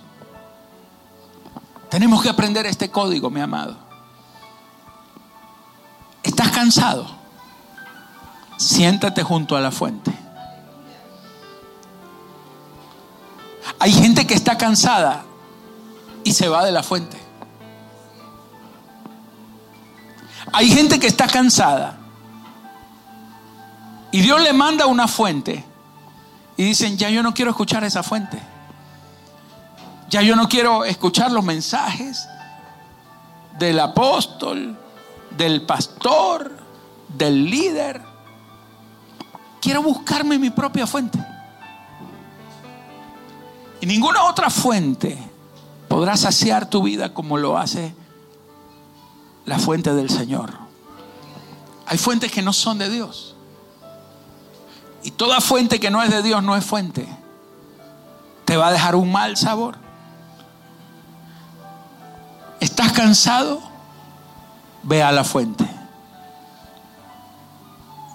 Tenemos 1.89 2.23
que 2.23 2.29
aprender 2.29 2.67
este 2.67 2.91
código, 2.91 3.31
mi 3.31 3.41
amado. 3.41 3.77
¿Estás 6.23 6.51
cansado? 6.51 7.18
Siéntate 8.59 9.23
junto 9.23 9.57
a 9.57 9.61
la 9.61 9.71
fuente. 9.71 10.13
Hay 13.79 13.93
gente 13.93 14.27
que 14.27 14.35
está 14.35 14.59
cansada 14.59 15.25
y 16.25 16.33
se 16.33 16.49
va 16.49 16.65
de 16.65 16.73
la 16.73 16.83
fuente. 16.83 17.17
Hay 20.53 20.71
gente 20.71 20.99
que 20.99 21.07
está 21.07 21.27
cansada 21.27 21.99
y 24.11 24.21
Dios 24.21 24.43
le 24.43 24.53
manda 24.53 24.87
una 24.87 25.07
fuente 25.07 25.65
y 26.57 26.65
dicen, 26.65 26.97
ya 26.97 27.11
yo 27.11 27.23
no 27.23 27.35
quiero 27.35 27.51
escuchar 27.51 27.85
esa 27.85 28.03
fuente. 28.03 28.41
Ya 30.09 30.23
yo 30.23 30.35
no 30.35 30.49
quiero 30.49 30.85
escuchar 30.85 31.31
los 31.31 31.45
mensajes 31.45 32.27
del 33.59 33.79
apóstol, 33.79 34.77
del 35.37 35.63
pastor, 35.63 36.57
del 37.09 37.49
líder. 37.49 38.08
Quiero 39.61 39.83
buscarme 39.83 40.39
mi 40.39 40.51
propia 40.51 40.87
fuente. 40.87 41.19
Y 43.81 43.87
ninguna 43.87 44.25
otra 44.25 44.51
fuente 44.51 45.17
podrá 45.89 46.17
saciar 46.17 46.69
tu 46.69 46.83
vida 46.83 47.15
como 47.15 47.39
lo 47.39 47.59
hace 47.59 47.95
la 49.47 49.59
fuente 49.59 49.95
del 49.95 50.11
Señor. 50.11 50.53
Hay 51.87 51.99
fuentes 51.99 52.31
que 52.31 52.43
no 52.43 52.53
son 52.53 52.79
de 52.79 52.91
Dios. 52.91 53.35
Y 55.03 55.13
toda 55.13 55.41
fuente 55.41 55.81
que 55.81 55.91
no 55.91 56.03
es 56.03 56.11
de 56.11 56.23
Dios 56.23 56.43
no 56.43 56.57
es 56.57 56.65
fuente. 56.65 57.09
Te 58.45 58.57
va 58.57 58.69
a 58.69 58.73
dejar 58.73 58.95
un 58.95 59.11
mal 59.11 59.37
sabor. 59.37 59.77
¿Estás 62.61 62.93
cansado? 62.93 63.61
Ve 64.83 65.03
a 65.03 65.13
la 65.13 65.25
fuente. 65.25 65.65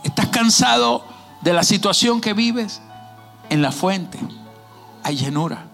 ¿Estás 0.04 0.28
cansado 0.28 1.12
de 1.44 1.54
la 1.54 1.64
situación 1.64 2.22
que 2.22 2.34
vives, 2.34 2.82
en 3.50 3.62
la 3.62 3.72
fuente 3.72 4.20
hay 5.04 5.18
llenura. 5.18 5.66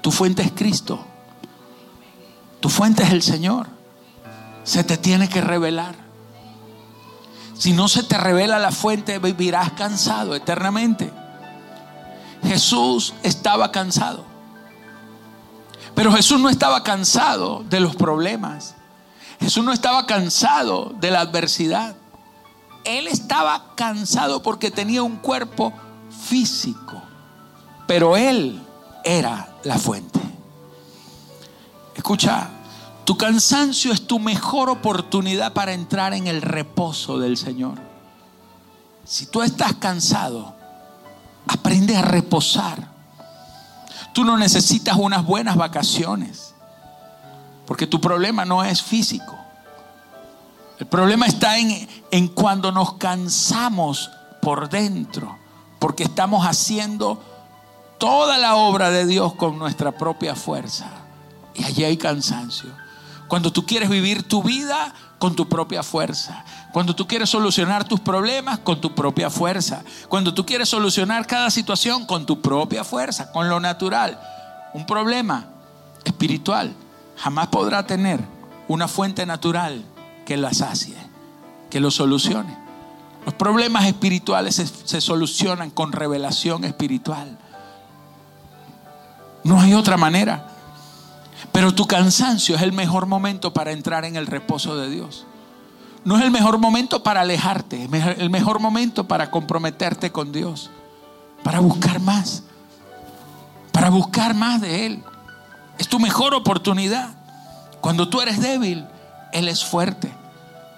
Tu 0.00 0.10
fuente 0.12 0.42
es 0.42 0.52
Cristo. 0.52 1.04
Tu 2.60 2.68
fuente 2.68 3.02
es 3.02 3.10
el 3.10 3.22
Señor. 3.22 3.66
Se 4.62 4.84
te 4.84 4.96
tiene 4.96 5.28
que 5.28 5.40
revelar. 5.40 5.94
Si 7.54 7.72
no 7.72 7.88
se 7.88 8.04
te 8.04 8.16
revela 8.16 8.60
la 8.60 8.70
fuente, 8.70 9.18
vivirás 9.18 9.72
cansado 9.72 10.36
eternamente. 10.36 11.10
Jesús 12.44 13.14
estaba 13.24 13.72
cansado. 13.72 14.24
Pero 15.96 16.12
Jesús 16.12 16.38
no 16.38 16.48
estaba 16.48 16.84
cansado 16.84 17.64
de 17.68 17.80
los 17.80 17.96
problemas. 17.96 18.76
Jesús 19.40 19.64
no 19.64 19.72
estaba 19.72 20.06
cansado 20.06 20.92
de 21.00 21.10
la 21.10 21.20
adversidad 21.20 21.96
él 22.88 23.06
estaba 23.06 23.74
cansado 23.74 24.42
porque 24.42 24.70
tenía 24.70 25.02
un 25.02 25.16
cuerpo 25.16 25.72
físico, 26.26 27.02
pero 27.86 28.16
él 28.16 28.62
era 29.04 29.56
la 29.64 29.78
fuente. 29.78 30.18
Escucha, 31.94 32.48
tu 33.04 33.16
cansancio 33.16 33.92
es 33.92 34.06
tu 34.06 34.18
mejor 34.18 34.70
oportunidad 34.70 35.52
para 35.52 35.72
entrar 35.72 36.14
en 36.14 36.26
el 36.26 36.42
reposo 36.42 37.18
del 37.18 37.36
Señor. 37.36 37.78
Si 39.04 39.26
tú 39.26 39.42
estás 39.42 39.74
cansado, 39.74 40.54
aprende 41.46 41.96
a 41.96 42.02
reposar. 42.02 42.88
Tú 44.12 44.24
no 44.24 44.36
necesitas 44.36 44.96
unas 44.96 45.24
buenas 45.24 45.56
vacaciones, 45.56 46.54
porque 47.66 47.86
tu 47.86 48.00
problema 48.00 48.44
no 48.44 48.64
es 48.64 48.82
físico. 48.82 49.37
El 50.78 50.86
problema 50.86 51.26
está 51.26 51.58
en, 51.58 51.88
en 52.10 52.28
cuando 52.28 52.70
nos 52.72 52.94
cansamos 52.94 54.10
por 54.40 54.68
dentro, 54.68 55.36
porque 55.78 56.04
estamos 56.04 56.46
haciendo 56.46 57.22
toda 57.98 58.38
la 58.38 58.56
obra 58.56 58.90
de 58.90 59.06
Dios 59.06 59.34
con 59.34 59.58
nuestra 59.58 59.92
propia 59.92 60.34
fuerza. 60.34 60.86
Y 61.54 61.64
allí 61.64 61.84
hay 61.84 61.96
cansancio. 61.96 62.70
Cuando 63.26 63.52
tú 63.52 63.66
quieres 63.66 63.90
vivir 63.90 64.22
tu 64.22 64.42
vida 64.42 64.94
con 65.18 65.34
tu 65.34 65.48
propia 65.48 65.82
fuerza. 65.82 66.44
Cuando 66.72 66.94
tú 66.94 67.06
quieres 67.06 67.28
solucionar 67.28 67.84
tus 67.84 68.00
problemas 68.00 68.60
con 68.60 68.80
tu 68.80 68.94
propia 68.94 69.30
fuerza. 69.30 69.82
Cuando 70.08 70.32
tú 70.32 70.46
quieres 70.46 70.68
solucionar 70.68 71.26
cada 71.26 71.50
situación 71.50 72.06
con 72.06 72.24
tu 72.24 72.40
propia 72.40 72.84
fuerza, 72.84 73.32
con 73.32 73.48
lo 73.48 73.60
natural. 73.60 74.18
Un 74.74 74.86
problema 74.86 75.46
espiritual 76.04 76.72
jamás 77.16 77.48
podrá 77.48 77.84
tener 77.86 78.20
una 78.68 78.86
fuente 78.86 79.26
natural 79.26 79.84
que 80.28 80.36
la 80.36 80.52
sacie, 80.52 80.94
que 81.70 81.80
lo 81.80 81.90
solucione. 81.90 82.54
Los 83.24 83.32
problemas 83.32 83.86
espirituales 83.86 84.56
se, 84.56 84.66
se 84.66 85.00
solucionan 85.00 85.70
con 85.70 85.90
revelación 85.90 86.64
espiritual. 86.64 87.38
No 89.42 89.58
hay 89.58 89.72
otra 89.72 89.96
manera. 89.96 90.46
Pero 91.50 91.74
tu 91.74 91.86
cansancio 91.86 92.56
es 92.56 92.60
el 92.60 92.74
mejor 92.74 93.06
momento 93.06 93.54
para 93.54 93.72
entrar 93.72 94.04
en 94.04 94.16
el 94.16 94.26
reposo 94.26 94.76
de 94.76 94.90
Dios. 94.90 95.24
No 96.04 96.18
es 96.18 96.22
el 96.22 96.30
mejor 96.30 96.58
momento 96.58 97.02
para 97.02 97.22
alejarte, 97.22 97.84
es 97.90 98.18
el 98.18 98.28
mejor 98.28 98.60
momento 98.60 99.08
para 99.08 99.30
comprometerte 99.30 100.12
con 100.12 100.30
Dios, 100.30 100.68
para 101.42 101.60
buscar 101.60 102.00
más, 102.00 102.42
para 103.72 103.88
buscar 103.88 104.34
más 104.34 104.60
de 104.60 104.84
Él. 104.84 105.02
Es 105.78 105.88
tu 105.88 105.98
mejor 105.98 106.34
oportunidad. 106.34 107.14
Cuando 107.80 108.10
tú 108.10 108.20
eres 108.20 108.42
débil, 108.42 108.84
Él 109.32 109.48
es 109.48 109.64
fuerte. 109.64 110.17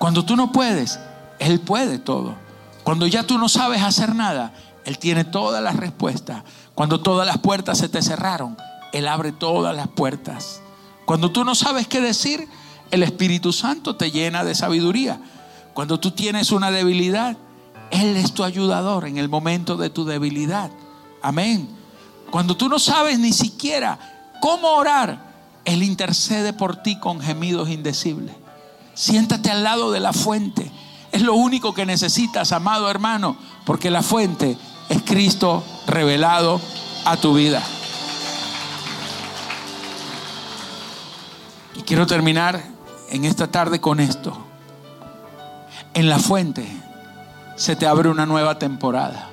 Cuando 0.01 0.25
tú 0.25 0.35
no 0.35 0.51
puedes, 0.51 0.99
Él 1.39 1.61
puede 1.61 1.99
todo. 1.99 2.35
Cuando 2.85 3.07
ya 3.07 3.25
tú 3.25 3.37
no 3.37 3.51
sabes 3.51 3.83
hacer 3.83 4.15
nada, 4.15 4.55
Él 4.87 4.99
tiene 4.99 5.25
todas 5.25 5.63
las 5.63 5.77
respuestas. 5.77 6.43
Cuando 6.75 7.03
todas 7.03 7.27
las 7.27 7.37
puertas 7.37 7.77
se 7.77 7.91
te 7.91 8.01
cerraron, 8.01 8.57
Él 8.95 9.07
abre 9.07 9.31
todas 9.31 9.77
las 9.77 9.89
puertas. 9.89 10.63
Cuando 11.05 11.33
tú 11.33 11.45
no 11.45 11.55
sabes 11.55 11.87
qué 11.87 12.01
decir, 12.01 12.49
el 12.91 13.03
Espíritu 13.03 13.53
Santo 13.53 13.97
te 13.97 14.11
llena 14.11 14.43
de 14.43 14.55
sabiduría. 14.55 15.21
Cuando 15.75 16.01
tú 16.01 16.13
tienes 16.13 16.51
una 16.51 16.71
debilidad, 16.71 17.37
Él 17.91 18.17
es 18.17 18.33
tu 18.33 18.43
ayudador 18.43 19.07
en 19.07 19.19
el 19.19 19.29
momento 19.29 19.77
de 19.77 19.91
tu 19.91 20.07
debilidad. 20.07 20.71
Amén. 21.21 21.69
Cuando 22.31 22.57
tú 22.57 22.71
no 22.71 22.79
sabes 22.79 23.19
ni 23.19 23.35
siquiera 23.35 23.99
cómo 24.41 24.69
orar, 24.69 25.61
Él 25.67 25.83
intercede 25.83 26.55
por 26.55 26.77
ti 26.77 26.99
con 26.99 27.21
gemidos 27.21 27.69
indecibles. 27.69 28.40
Siéntate 29.01 29.51
al 29.51 29.65
lado 29.65 29.91
de 29.93 29.99
la 29.99 30.13
fuente. 30.13 30.71
Es 31.11 31.23
lo 31.23 31.33
único 31.33 31.73
que 31.73 31.87
necesitas, 31.87 32.53
amado 32.53 32.91
hermano, 32.91 33.35
porque 33.65 33.89
la 33.89 34.03
fuente 34.03 34.59
es 34.91 35.01
Cristo 35.01 35.65
revelado 35.87 36.61
a 37.07 37.17
tu 37.17 37.33
vida. 37.33 37.63
Y 41.77 41.81
quiero 41.81 42.07
terminar 42.07 42.63
en 43.09 43.25
esta 43.25 43.47
tarde 43.47 43.81
con 43.81 44.01
esto. 44.01 44.37
En 45.95 46.11
la 46.11 46.19
fuente 46.19 46.67
se 47.57 47.77
te 47.77 47.87
abre 47.87 48.11
una 48.11 48.27
nueva 48.27 48.59
temporada. 48.59 49.31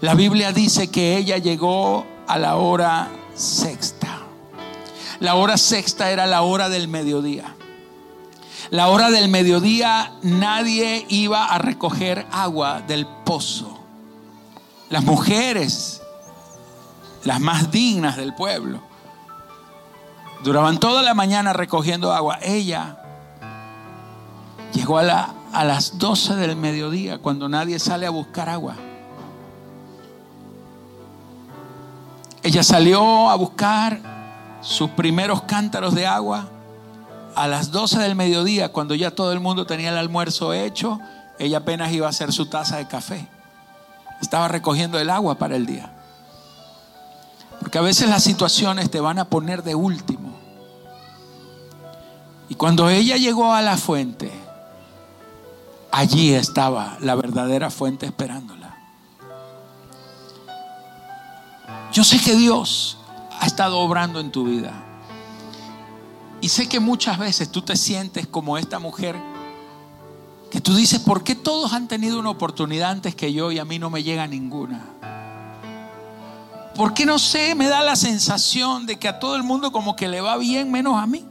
La 0.00 0.14
Biblia 0.14 0.50
dice 0.50 0.90
que 0.90 1.16
ella 1.16 1.38
llegó 1.38 2.04
a 2.26 2.38
la 2.38 2.56
hora 2.56 3.08
sexta. 3.36 4.18
La 5.20 5.36
hora 5.36 5.56
sexta 5.56 6.10
era 6.10 6.26
la 6.26 6.42
hora 6.42 6.68
del 6.68 6.88
mediodía. 6.88 7.55
La 8.70 8.88
hora 8.88 9.10
del 9.10 9.28
mediodía 9.28 10.12
nadie 10.22 11.06
iba 11.08 11.44
a 11.44 11.58
recoger 11.58 12.26
agua 12.32 12.80
del 12.80 13.06
pozo. 13.06 13.78
Las 14.90 15.04
mujeres, 15.04 16.02
las 17.24 17.40
más 17.40 17.70
dignas 17.70 18.16
del 18.16 18.34
pueblo, 18.34 18.80
duraban 20.42 20.78
toda 20.78 21.02
la 21.02 21.14
mañana 21.14 21.52
recogiendo 21.52 22.12
agua. 22.12 22.38
Ella 22.42 22.98
llegó 24.72 24.98
a, 24.98 25.34
a 25.52 25.64
las 25.64 25.98
12 25.98 26.34
del 26.34 26.56
mediodía 26.56 27.18
cuando 27.18 27.48
nadie 27.48 27.78
sale 27.78 28.06
a 28.06 28.10
buscar 28.10 28.48
agua. 28.48 28.74
Ella 32.42 32.64
salió 32.64 33.30
a 33.30 33.34
buscar 33.36 34.00
sus 34.60 34.90
primeros 34.90 35.42
cántaros 35.42 35.94
de 35.94 36.06
agua 36.06 36.48
a 37.36 37.46
las 37.46 37.70
12 37.70 37.98
del 37.98 38.14
mediodía, 38.14 38.72
cuando 38.72 38.94
ya 38.94 39.10
todo 39.10 39.32
el 39.32 39.40
mundo 39.40 39.66
tenía 39.66 39.90
el 39.90 39.98
almuerzo 39.98 40.54
hecho, 40.54 40.98
ella 41.38 41.58
apenas 41.58 41.92
iba 41.92 42.06
a 42.06 42.10
hacer 42.10 42.32
su 42.32 42.46
taza 42.46 42.78
de 42.78 42.88
café. 42.88 43.28
Estaba 44.22 44.48
recogiendo 44.48 44.98
el 44.98 45.10
agua 45.10 45.34
para 45.36 45.54
el 45.54 45.66
día. 45.66 45.92
Porque 47.60 47.76
a 47.76 47.82
veces 47.82 48.08
las 48.08 48.24
situaciones 48.24 48.90
te 48.90 49.00
van 49.00 49.18
a 49.18 49.26
poner 49.26 49.62
de 49.62 49.74
último. 49.74 50.34
Y 52.48 52.54
cuando 52.54 52.88
ella 52.88 53.18
llegó 53.18 53.52
a 53.52 53.60
la 53.60 53.76
fuente, 53.76 54.32
allí 55.92 56.32
estaba 56.32 56.96
la 57.00 57.16
verdadera 57.16 57.68
fuente 57.68 58.06
esperándola. 58.06 58.76
Yo 61.92 62.02
sé 62.02 62.18
que 62.18 62.34
Dios 62.34 62.96
ha 63.40 63.44
estado 63.44 63.78
obrando 63.78 64.20
en 64.20 64.32
tu 64.32 64.44
vida. 64.44 64.85
Y 66.40 66.48
sé 66.48 66.68
que 66.68 66.80
muchas 66.80 67.18
veces 67.18 67.50
tú 67.50 67.62
te 67.62 67.76
sientes 67.76 68.26
como 68.26 68.58
esta 68.58 68.78
mujer 68.78 69.16
que 70.50 70.60
tú 70.60 70.74
dices, 70.74 71.00
¿por 71.00 71.24
qué 71.24 71.34
todos 71.34 71.72
han 71.72 71.88
tenido 71.88 72.18
una 72.18 72.30
oportunidad 72.30 72.90
antes 72.90 73.14
que 73.14 73.32
yo 73.32 73.50
y 73.50 73.58
a 73.58 73.64
mí 73.64 73.78
no 73.78 73.90
me 73.90 74.02
llega 74.02 74.26
ninguna? 74.26 74.84
¿Por 76.76 76.92
qué 76.94 77.06
no 77.06 77.18
sé? 77.18 77.54
Me 77.54 77.68
da 77.68 77.82
la 77.82 77.96
sensación 77.96 78.86
de 78.86 78.96
que 78.98 79.08
a 79.08 79.18
todo 79.18 79.36
el 79.36 79.42
mundo 79.42 79.72
como 79.72 79.96
que 79.96 80.08
le 80.08 80.20
va 80.20 80.36
bien 80.36 80.70
menos 80.70 81.00
a 81.02 81.06
mí. 81.06 81.24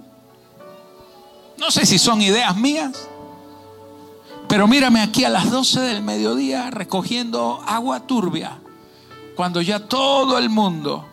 No 1.58 1.72
sé 1.72 1.86
si 1.86 2.00
son 2.00 2.22
ideas 2.22 2.58
mías, 2.58 3.08
pero 4.48 4.68
mírame 4.68 5.02
aquí 5.02 5.24
a 5.24 5.30
las 5.30 5.50
12 5.50 5.82
del 5.82 6.02
mediodía 6.02 6.72
recogiendo 6.72 7.62
agua 7.66 8.02
turbia, 8.02 8.60
cuando 9.36 9.62
ya 9.62 9.88
todo 9.88 10.38
el 10.38 10.50
mundo 10.50 11.06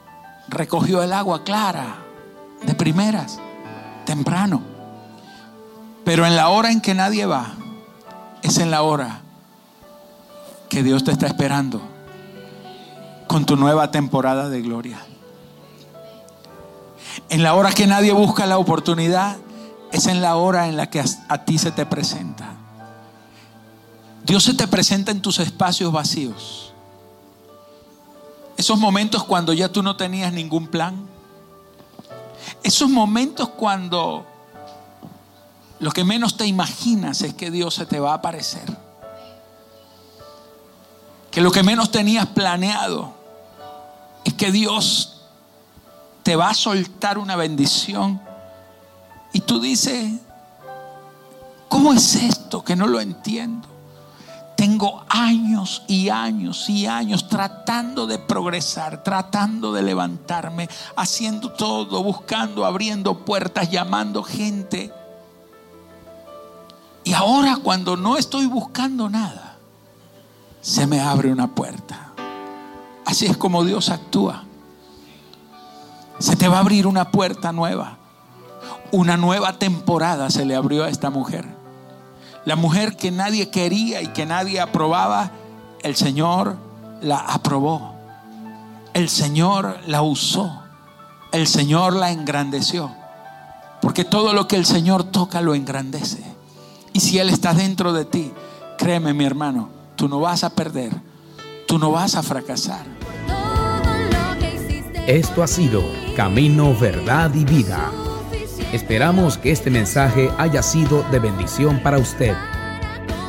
recogió 0.48 1.02
el 1.02 1.12
agua 1.12 1.44
clara, 1.44 1.98
de 2.62 2.74
primeras, 2.74 3.38
temprano. 4.04 4.62
Pero 6.04 6.26
en 6.26 6.36
la 6.36 6.48
hora 6.48 6.70
en 6.70 6.80
que 6.80 6.94
nadie 6.94 7.26
va, 7.26 7.54
es 8.42 8.58
en 8.58 8.70
la 8.70 8.82
hora 8.82 9.22
que 10.68 10.82
Dios 10.82 11.04
te 11.04 11.12
está 11.12 11.26
esperando 11.26 11.82
con 13.26 13.46
tu 13.46 13.56
nueva 13.56 13.90
temporada 13.90 14.48
de 14.48 14.62
gloria. 14.62 14.98
En 17.28 17.42
la 17.42 17.54
hora 17.54 17.72
que 17.72 17.86
nadie 17.86 18.12
busca 18.12 18.46
la 18.46 18.58
oportunidad, 18.58 19.36
es 19.92 20.06
en 20.06 20.22
la 20.22 20.36
hora 20.36 20.68
en 20.68 20.76
la 20.76 20.88
que 20.88 21.02
a, 21.28 21.44
ti 21.44 21.58
se 21.58 21.70
te 21.70 21.86
presenta. 21.86 22.54
Dios 24.24 24.44
se 24.44 24.54
te 24.54 24.66
presenta 24.66 25.10
en 25.10 25.20
tus 25.20 25.38
espacios 25.38 25.92
vacíos. 25.92 26.72
Esos 28.56 28.78
momentos 28.78 29.24
cuando 29.24 29.52
ya 29.52 29.70
tú 29.70 29.82
no 29.82 29.96
tenías 29.96 30.32
ningún 30.32 30.66
plan. 30.66 31.06
Esos 32.62 32.88
momentos 32.88 33.48
cuando 33.50 34.26
lo 35.78 35.90
que 35.90 36.04
menos 36.04 36.36
te 36.36 36.46
imaginas 36.46 37.22
es 37.22 37.34
que 37.34 37.50
Dios 37.50 37.74
se 37.74 37.86
te 37.86 37.98
va 37.98 38.12
a 38.12 38.14
aparecer. 38.14 38.64
Que 41.30 41.40
lo 41.40 41.50
que 41.50 41.62
menos 41.62 41.90
tenías 41.90 42.26
planeado 42.26 43.14
es 44.24 44.34
que 44.34 44.52
Dios 44.52 45.22
te 46.22 46.36
va 46.36 46.50
a 46.50 46.54
soltar 46.54 47.18
una 47.18 47.36
bendición 47.36 48.20
y 49.32 49.40
tú 49.40 49.60
dices, 49.60 50.20
¿cómo 51.68 51.92
es 51.92 52.14
esto 52.14 52.62
que 52.62 52.76
no 52.76 52.86
lo 52.86 53.00
entiendo? 53.00 53.71
Tengo 54.62 55.02
años 55.08 55.82
y 55.88 56.08
años 56.08 56.70
y 56.70 56.86
años 56.86 57.26
tratando 57.26 58.06
de 58.06 58.20
progresar, 58.20 59.02
tratando 59.02 59.72
de 59.72 59.82
levantarme, 59.82 60.68
haciendo 60.94 61.50
todo, 61.50 62.00
buscando, 62.04 62.64
abriendo 62.64 63.24
puertas, 63.24 63.68
llamando 63.72 64.22
gente. 64.22 64.92
Y 67.02 67.12
ahora 67.12 67.56
cuando 67.60 67.96
no 67.96 68.16
estoy 68.16 68.46
buscando 68.46 69.10
nada, 69.10 69.56
se 70.60 70.86
me 70.86 71.00
abre 71.00 71.32
una 71.32 71.52
puerta. 71.52 72.12
Así 73.04 73.26
es 73.26 73.36
como 73.36 73.64
Dios 73.64 73.88
actúa. 73.88 74.44
Se 76.20 76.36
te 76.36 76.46
va 76.46 76.58
a 76.58 76.60
abrir 76.60 76.86
una 76.86 77.10
puerta 77.10 77.50
nueva. 77.50 77.98
Una 78.92 79.16
nueva 79.16 79.54
temporada 79.58 80.30
se 80.30 80.44
le 80.44 80.54
abrió 80.54 80.84
a 80.84 80.88
esta 80.88 81.10
mujer. 81.10 81.61
La 82.44 82.56
mujer 82.56 82.96
que 82.96 83.10
nadie 83.10 83.50
quería 83.50 84.02
y 84.02 84.08
que 84.08 84.26
nadie 84.26 84.60
aprobaba, 84.60 85.30
el 85.82 85.94
Señor 85.94 86.56
la 87.00 87.18
aprobó. 87.18 87.94
El 88.94 89.08
Señor 89.08 89.78
la 89.86 90.02
usó. 90.02 90.62
El 91.32 91.46
Señor 91.46 91.94
la 91.94 92.10
engrandeció. 92.10 92.90
Porque 93.80 94.04
todo 94.04 94.32
lo 94.32 94.48
que 94.48 94.56
el 94.56 94.66
Señor 94.66 95.04
toca 95.04 95.40
lo 95.40 95.54
engrandece. 95.54 96.22
Y 96.92 97.00
si 97.00 97.18
Él 97.18 97.30
está 97.30 97.54
dentro 97.54 97.92
de 97.92 98.04
ti, 98.04 98.32
créeme 98.76 99.14
mi 99.14 99.24
hermano, 99.24 99.68
tú 99.96 100.08
no 100.08 100.20
vas 100.20 100.44
a 100.44 100.50
perder, 100.50 100.92
tú 101.66 101.78
no 101.78 101.90
vas 101.90 102.16
a 102.16 102.22
fracasar. 102.22 102.84
Esto 105.06 105.42
ha 105.42 105.46
sido 105.46 105.82
Camino, 106.14 106.76
Verdad 106.78 107.34
y 107.34 107.44
Vida. 107.44 107.90
Esperamos 108.72 109.36
que 109.36 109.52
este 109.52 109.70
mensaje 109.70 110.30
haya 110.38 110.62
sido 110.62 111.02
de 111.10 111.18
bendición 111.18 111.82
para 111.82 111.98
usted. 111.98 112.34